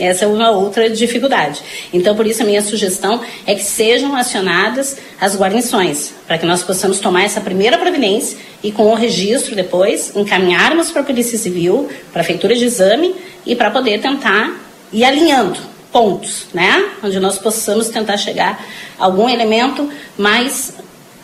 [0.00, 1.62] Essa é uma outra dificuldade.
[1.92, 6.62] Então, por isso, a minha sugestão é que sejam acionadas as guarnições, para que nós
[6.62, 11.88] possamos tomar essa primeira providência e, com o registro depois, encaminharmos para a Polícia Civil,
[12.12, 13.14] para a feitura de exame
[13.44, 14.52] e para poder tentar
[14.92, 15.58] ir alinhando
[15.92, 16.90] pontos, né?
[17.02, 18.64] Onde nós possamos tentar chegar
[18.98, 20.74] a algum elemento mais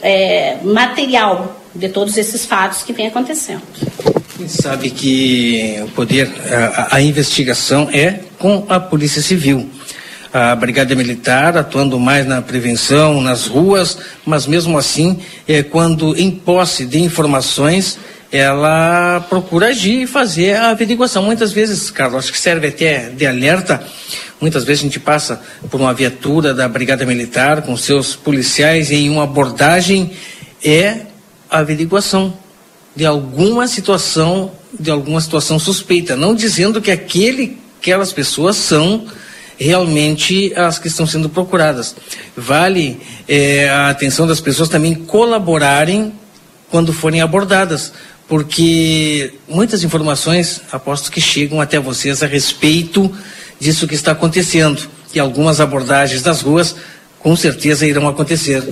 [0.01, 3.63] é, material de todos esses fatos que vem acontecendo.
[4.37, 9.71] Quem sabe que o poder, a, a investigação é com a Polícia Civil.
[10.33, 13.97] A Brigada Militar atuando mais na prevenção, nas ruas,
[14.27, 17.97] mas mesmo assim, é, quando em posse de informações,
[18.33, 21.23] ela procura agir e fazer a averiguação.
[21.23, 23.81] Muitas vezes, Carlos, acho que serve até de alerta.
[24.41, 25.41] Muitas vezes a gente passa
[25.71, 30.11] por uma viatura da Brigada Militar com seus policiais em uma abordagem
[30.65, 31.03] é
[31.49, 32.35] a averiguação
[32.95, 39.07] de alguma situação, de alguma situação suspeita, não dizendo que aquele, aquelas pessoas são
[39.59, 41.95] realmente as que estão sendo procuradas.
[42.37, 46.13] Vale é, a atenção das pessoas também colaborarem
[46.71, 47.93] quando forem abordadas,
[48.29, 53.11] porque muitas informações aposto que chegam até vocês a respeito
[53.61, 56.75] disso que está acontecendo e algumas abordagens das ruas
[57.21, 58.63] com certeza irão acontecer.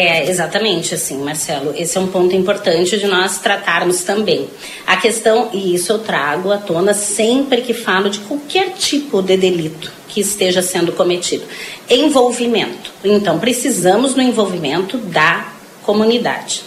[0.00, 1.74] É, exatamente assim, Marcelo.
[1.76, 4.48] Esse é um ponto importante de nós tratarmos também.
[4.86, 9.36] A questão, e isso eu trago à tona sempre que falo de qualquer tipo de
[9.36, 11.44] delito que esteja sendo cometido.
[11.90, 12.92] Envolvimento.
[13.02, 15.48] Então, precisamos no envolvimento da
[15.82, 16.62] comunidade.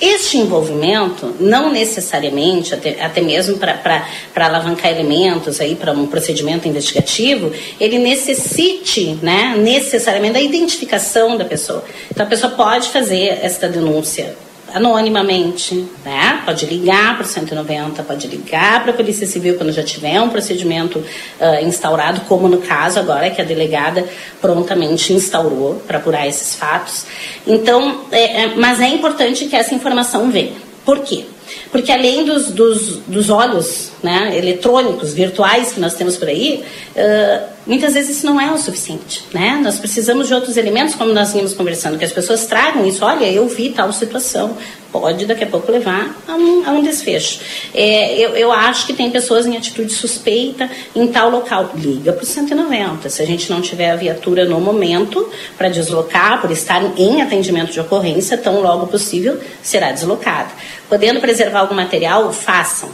[0.00, 7.52] Este envolvimento, não necessariamente, até, até mesmo para alavancar elementos aí para um procedimento investigativo,
[7.78, 11.84] ele necessite, né, necessariamente da identificação da pessoa.
[12.10, 14.34] Então a pessoa pode fazer esta denúncia
[14.74, 16.42] anonimamente, né?
[16.44, 20.28] Pode ligar para o 190, pode ligar para a Polícia Civil quando já tiver um
[20.28, 24.04] procedimento uh, instaurado, como no caso agora que a delegada
[24.40, 27.06] prontamente instaurou para apurar esses fatos.
[27.46, 30.52] Então, é, é, mas é importante que essa informação venha.
[30.84, 31.24] Por quê?
[31.70, 36.64] Porque além dos, dos, dos olhos né, eletrônicos, virtuais que nós temos por aí,
[36.96, 39.24] uh, muitas vezes isso não é o suficiente.
[39.32, 39.60] Né?
[39.62, 43.04] Nós precisamos de outros elementos, como nós vimos conversando, que as pessoas tragam isso.
[43.04, 44.56] Olha, eu vi tal situação.
[44.92, 47.40] Pode daqui a pouco levar a um, a um desfecho.
[47.72, 51.70] É, eu, eu acho que tem pessoas em atitude suspeita em tal local.
[51.76, 53.08] Liga para o 190.
[53.08, 57.70] Se a gente não tiver a viatura no momento para deslocar, por estar em atendimento
[57.70, 60.50] de ocorrência, tão logo possível será deslocada.
[60.88, 62.90] Podendo preservar algum material, façam.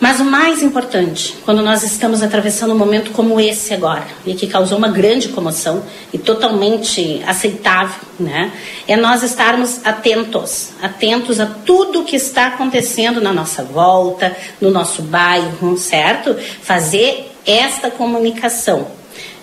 [0.00, 4.46] Mas o mais importante, quando nós estamos atravessando um momento como esse agora, e que
[4.46, 5.82] causou uma grande comoção
[6.12, 8.52] e totalmente aceitável, né,
[8.86, 15.02] é nós estarmos atentos, atentos a tudo que está acontecendo na nossa volta, no nosso
[15.02, 16.36] bairro, certo?
[16.62, 18.86] Fazer esta comunicação.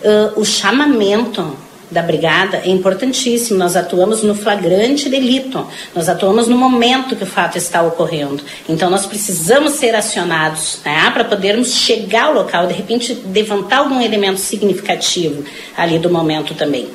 [0.02, 1.58] Uh, o chamamento
[1.90, 3.58] da brigada é importantíssimo.
[3.58, 8.44] Nós atuamos no flagrante delito, nós atuamos no momento que o fato está ocorrendo.
[8.68, 14.02] Então nós precisamos ser acionados né, para podermos chegar ao local, de repente levantar algum
[14.02, 15.44] elemento significativo
[15.78, 16.90] ali do momento também.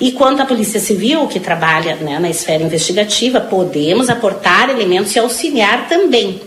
[0.00, 5.18] E quanto à Polícia Civil, que trabalha né, na esfera investigativa, podemos aportar elementos e
[5.18, 6.40] auxiliar também.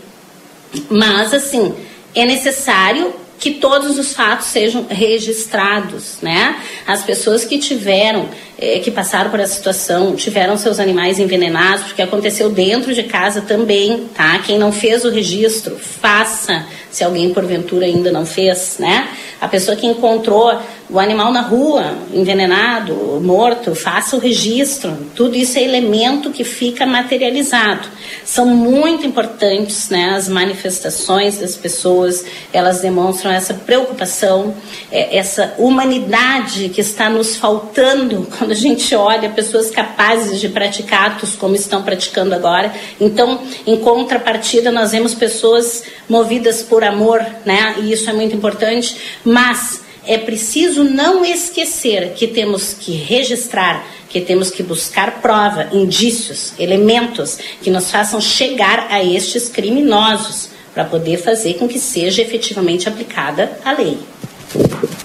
[0.89, 1.71] Mas, assim,
[2.15, 6.55] é necessário que todos os fatos sejam registrados, né?
[6.87, 12.01] As pessoas que tiveram, eh, que passaram por essa situação, tiveram seus animais envenenados, porque
[12.01, 14.39] aconteceu dentro de casa também, tá?
[14.39, 19.09] Quem não fez o registro, faça, se alguém porventura ainda não fez, né?
[19.41, 20.57] A pessoa que encontrou
[20.89, 24.95] o animal na rua, envenenado, morto, faça o registro.
[25.15, 27.87] Tudo isso é elemento que fica materializado.
[28.25, 34.53] São muito importantes né, as manifestações das pessoas, elas demonstram essa preocupação,
[34.91, 41.11] é, essa humanidade que está nos faltando quando a gente olha pessoas capazes de praticar
[41.11, 42.73] atos como estão praticando agora.
[42.99, 47.75] Então, em contrapartida, nós vemos pessoas movidas por amor, né?
[47.79, 54.21] E isso é muito importante, mas é preciso não esquecer que temos que registrar, que
[54.21, 61.17] temos que buscar prova, indícios, elementos que nos façam chegar a estes criminosos para poder
[61.17, 63.97] fazer com que seja efetivamente aplicada a lei.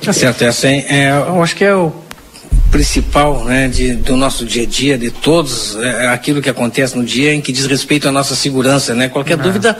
[0.05, 1.93] Tá certo, essa é, é, eu acho que é o
[2.71, 7.05] principal né, de, do nosso dia a dia, de todos, é, aquilo que acontece no
[7.05, 8.95] dia em que diz respeito à nossa segurança.
[8.95, 9.09] Né?
[9.09, 9.77] Qualquer dúvida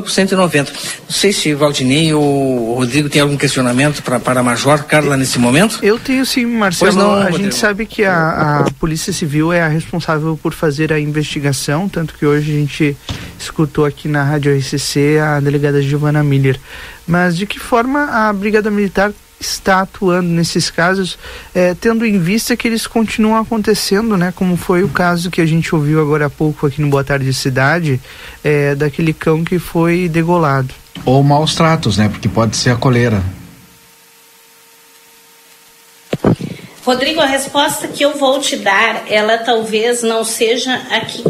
[0.00, 0.72] para o 190.
[0.72, 0.78] Não
[1.08, 5.78] sei se Valdinei ou Rodrigo tem algum questionamento pra, para a Major Carla nesse momento.
[5.82, 6.92] Eu tenho sim, Marcelo.
[6.92, 7.44] Pois não, a Rodrigo.
[7.44, 12.14] gente sabe que a, a Polícia Civil é a responsável por fazer a investigação, tanto
[12.14, 12.96] que hoje a gente
[13.38, 16.58] escutou aqui na Rádio RCC a delegada Giovana Miller.
[17.06, 21.18] Mas de que forma a Brigada Militar está atuando nesses casos,
[21.54, 24.32] eh, tendo em vista que eles continuam acontecendo, né?
[24.34, 27.32] Como foi o caso que a gente ouviu agora há pouco aqui no Boa Tarde
[27.32, 28.00] Cidade,
[28.42, 30.74] eh, daquele cão que foi degolado.
[31.04, 32.08] Ou maus tratos, né?
[32.08, 33.22] Porque pode ser a coleira.
[36.84, 41.22] Rodrigo, a resposta que eu vou te dar, ela talvez não seja a que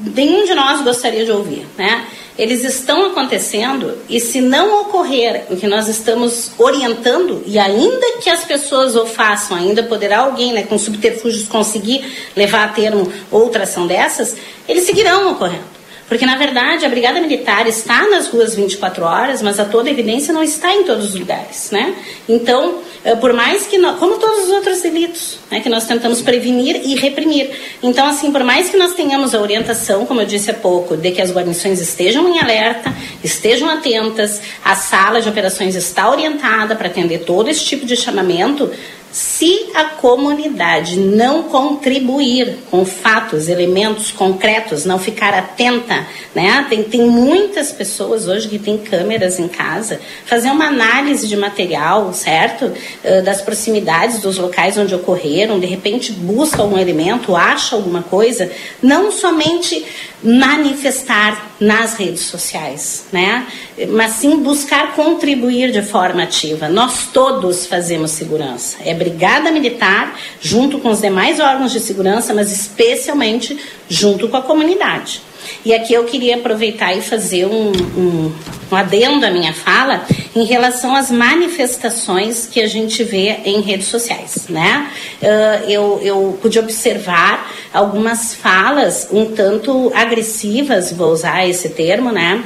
[0.00, 2.06] nenhum de nós gostaria de ouvir, né?
[2.38, 8.30] Eles estão acontecendo e se não ocorrer o que nós estamos orientando, e ainda que
[8.30, 12.04] as pessoas o façam, ainda poderá alguém né, com subterfúgios conseguir
[12.34, 14.34] levar a termo outra ação dessas,
[14.66, 15.81] eles seguirão ocorrendo.
[16.12, 20.30] Porque, na verdade, a Brigada Militar está nas ruas 24 horas, mas a toda evidência
[20.30, 21.94] não está em todos os lugares, né?
[22.28, 26.20] Então, eh, por mais que, nós, como todos os outros delitos, né, que nós tentamos
[26.20, 27.50] prevenir e reprimir.
[27.82, 31.12] Então, assim, por mais que nós tenhamos a orientação, como eu disse há pouco, de
[31.12, 32.94] que as guarnições estejam em alerta,
[33.24, 38.70] estejam atentas, a sala de operações está orientada para atender todo esse tipo de chamamento,
[39.12, 46.64] se a comunidade não contribuir com fatos, elementos concretos, não ficar atenta, né?
[46.70, 52.14] Tem, tem muitas pessoas hoje que têm câmeras em casa, fazer uma análise de material,
[52.14, 52.64] certo?
[52.64, 58.50] Uh, das proximidades dos locais onde ocorreram, de repente busca algum elemento, acha alguma coisa,
[58.82, 59.84] não somente
[60.22, 63.46] manifestar nas redes sociais, né?
[63.90, 66.68] Mas sim buscar contribuir de forma ativa.
[66.68, 68.76] Nós todos fazemos segurança.
[68.84, 73.58] É Brigada Militar, junto com os demais órgãos de segurança, mas especialmente
[73.88, 75.22] junto com a comunidade.
[75.64, 78.32] E aqui eu queria aproveitar e fazer um, um,
[78.70, 80.04] um adendo à minha fala
[80.34, 84.90] em relação às manifestações que a gente vê em redes sociais, né?
[85.20, 92.42] Uh, eu, eu pude observar algumas falas um tanto agressivas, vou usar esse termo, né?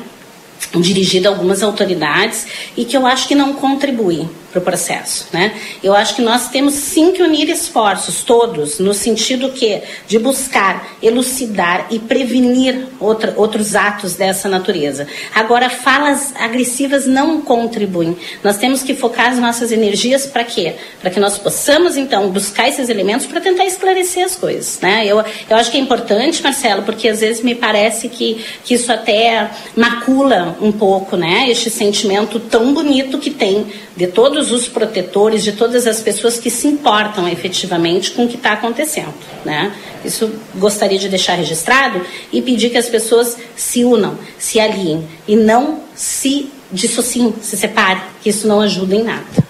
[0.75, 2.47] Dirigida a algumas autoridades
[2.77, 5.55] e que eu acho que não contribuem para o processo, né?
[5.83, 10.97] Eu acho que nós temos sim que unir esforços todos no sentido que de buscar
[11.03, 15.07] elucidar e prevenir outra, outros atos dessa natureza.
[15.35, 18.17] Agora, falas agressivas não contribuem.
[18.43, 20.75] Nós temos que focar as nossas energias para quê?
[21.01, 25.05] Para que nós possamos então buscar esses elementos para tentar esclarecer as coisas, né?
[25.07, 28.91] Eu, eu acho que é importante, Marcelo, porque às vezes me parece que, que isso
[28.91, 31.51] até macula um pouco, né?
[31.51, 33.67] Este sentimento tão bonito que tem
[33.97, 38.37] de todos os protetores, de todas as pessoas que se importam efetivamente com o que
[38.37, 39.15] está acontecendo.
[39.45, 39.73] Né?
[40.05, 45.35] Isso gostaria de deixar registrado e pedir que as pessoas se unam, se aliem e
[45.35, 49.47] não se dissociem, se separem, que isso não ajuda em nada.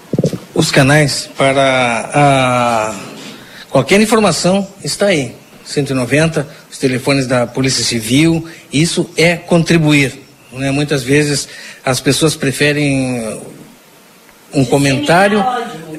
[0.55, 2.95] Os canais para a...
[3.69, 5.35] qualquer informação está aí.
[5.65, 10.23] 190, os telefones da Polícia Civil, isso é contribuir.
[10.53, 10.71] Né?
[10.71, 11.49] Muitas vezes
[11.85, 13.41] as pessoas preferem
[14.53, 15.45] um comentário,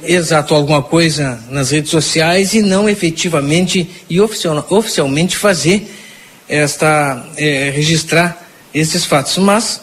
[0.03, 5.91] exato, alguma coisa nas redes sociais e não efetivamente e oficial, oficialmente fazer
[6.48, 8.41] esta, é, registrar
[8.74, 9.38] esses fatos.
[9.38, 9.82] Mas,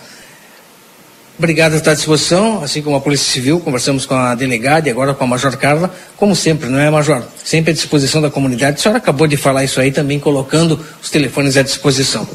[1.38, 5.14] obrigado está à disposição, assim como a Polícia Civil, conversamos com a delegada e agora
[5.14, 7.22] com a Major Carla, como sempre, não é, Major?
[7.44, 8.78] Sempre à disposição da comunidade.
[8.78, 12.26] A senhora acabou de falar isso aí também, colocando os telefones à disposição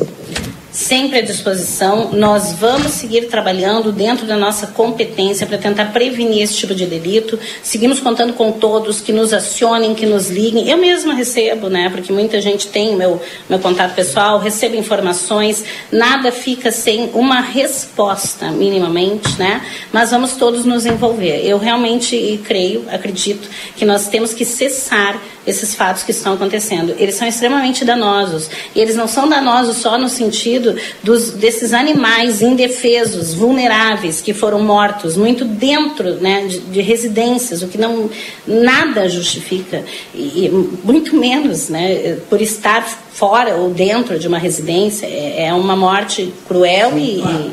[0.71, 2.11] sempre à disposição.
[2.13, 7.39] Nós vamos seguir trabalhando dentro da nossa competência para tentar prevenir esse tipo de delito.
[7.63, 10.69] Seguimos contando com todos que nos acionem, que nos liguem.
[10.69, 11.89] Eu mesma recebo, né?
[11.89, 15.63] Porque muita gente tem meu meu contato pessoal, recebo informações.
[15.91, 19.61] Nada fica sem uma resposta, minimamente, né?
[19.91, 21.45] Mas vamos todos nos envolver.
[21.45, 26.95] Eu realmente creio, acredito que nós temos que cessar esses fatos que estão acontecendo.
[26.97, 28.49] Eles são extremamente danosos.
[28.75, 34.61] E eles não são danosos só no sentido dos, desses animais indefesos, vulneráveis, que foram
[34.61, 38.09] mortos, muito dentro né, de, de residências, o que não
[38.45, 39.83] nada justifica.
[40.13, 40.49] E, e,
[40.83, 45.05] muito menos né, por estar fora ou dentro de uma residência.
[45.05, 47.51] É, é uma morte cruel Sim, e, claro.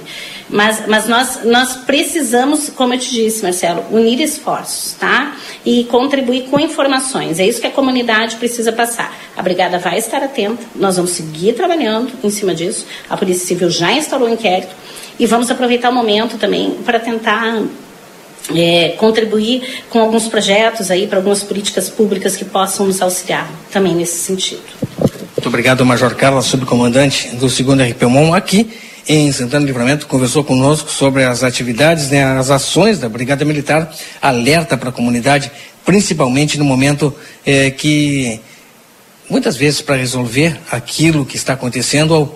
[0.49, 5.37] Mas, mas nós, nós precisamos, como eu te disse, Marcelo, unir esforços, tá?
[5.65, 7.41] E contribuir com informações.
[7.41, 9.17] É isso que a comunidade precisa passar.
[9.37, 12.87] A brigada vai estar atenta, nós vamos seguir trabalhando em cima disso.
[13.11, 14.75] A Polícia Civil já instalou o um inquérito
[15.19, 17.63] e vamos aproveitar o momento também para tentar
[18.55, 23.95] é, contribuir com alguns projetos aí para algumas políticas públicas que possam nos auxiliar também
[23.95, 24.63] nesse sentido.
[25.37, 27.61] Muito obrigado, Major Carla, subcomandante do 2
[27.91, 28.71] RPMON, aqui
[29.09, 33.93] em Santana do Livramento, conversou conosco sobre as atividades, né, as ações da Brigada Militar,
[34.21, 35.51] alerta para a comunidade,
[35.85, 37.15] principalmente no momento
[37.45, 38.41] eh, que,
[39.31, 42.33] muitas vezes, para resolver aquilo que está acontecendo,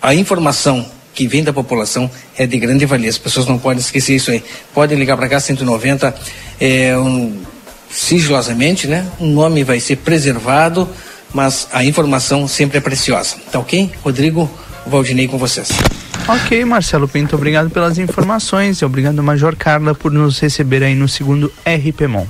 [0.00, 3.08] a informação que vem da população é de grande valia.
[3.08, 4.44] As pessoas não podem esquecer isso aí.
[4.74, 6.14] Podem ligar para cá, 190,
[6.60, 7.40] é, um,
[7.90, 9.04] sigilosamente, né?
[9.18, 10.88] O nome vai ser preservado,
[11.32, 13.36] mas a informação sempre é preciosa.
[13.50, 13.90] Tá ok?
[14.04, 14.48] Rodrigo,
[14.86, 15.68] Valdinei com vocês.
[16.28, 21.08] Ok, Marcelo Pinto, obrigado pelas informações e obrigado, Major Carla, por nos receber aí no
[21.08, 22.26] segundo RPMON.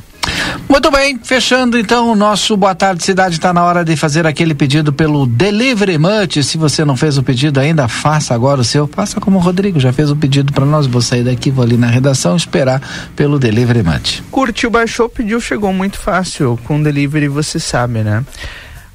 [0.69, 4.55] Muito bem, fechando então o nosso Boa Tarde Cidade, está na hora de fazer aquele
[4.55, 6.43] pedido pelo Delivery Much.
[6.43, 8.87] Se você não fez o pedido ainda, faça agora o seu.
[8.87, 10.87] Faça como o Rodrigo já fez o pedido para nós.
[10.87, 12.83] Vou sair daqui, vou ali na redação esperar
[13.15, 14.23] pelo Delivery Much.
[14.31, 16.59] Curtiu, baixou, pediu, chegou muito fácil.
[16.65, 18.25] Com delivery você sabe, né?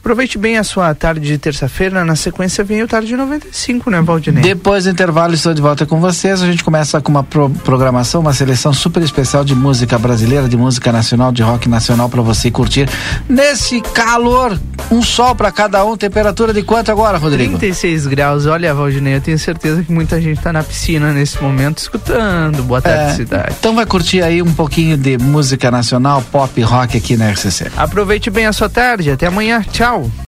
[0.02, 2.04] Aproveite bem a sua tarde de terça-feira.
[2.04, 4.42] Na sequência vem o Tarde 95, né, Valdinei?
[4.42, 6.42] Depois do intervalo, estou de volta com vocês.
[6.42, 10.58] A gente começa com uma pro programação, uma seleção super especial de música brasileira, de
[10.58, 12.90] música nacional, de rock nacional para você curtir.
[13.30, 14.60] Nesse calor,
[14.90, 15.96] um sol para cada um.
[15.96, 17.60] Temperatura de quanto agora, Rodrigo?
[17.60, 18.48] 36 graus.
[18.48, 22.64] Olha, Valdinei, eu tenho certeza que muita gente está na piscina nesse momento escutando.
[22.64, 23.56] Boa tarde, É, cidade.
[23.60, 27.72] Então vai curtir aí um pouquinho de música nacional, pop, rock aqui na RCC.
[27.78, 29.12] Aproveite bem a sua tarde.
[29.12, 29.64] Até amanhã.
[29.92, 30.12] Tchau.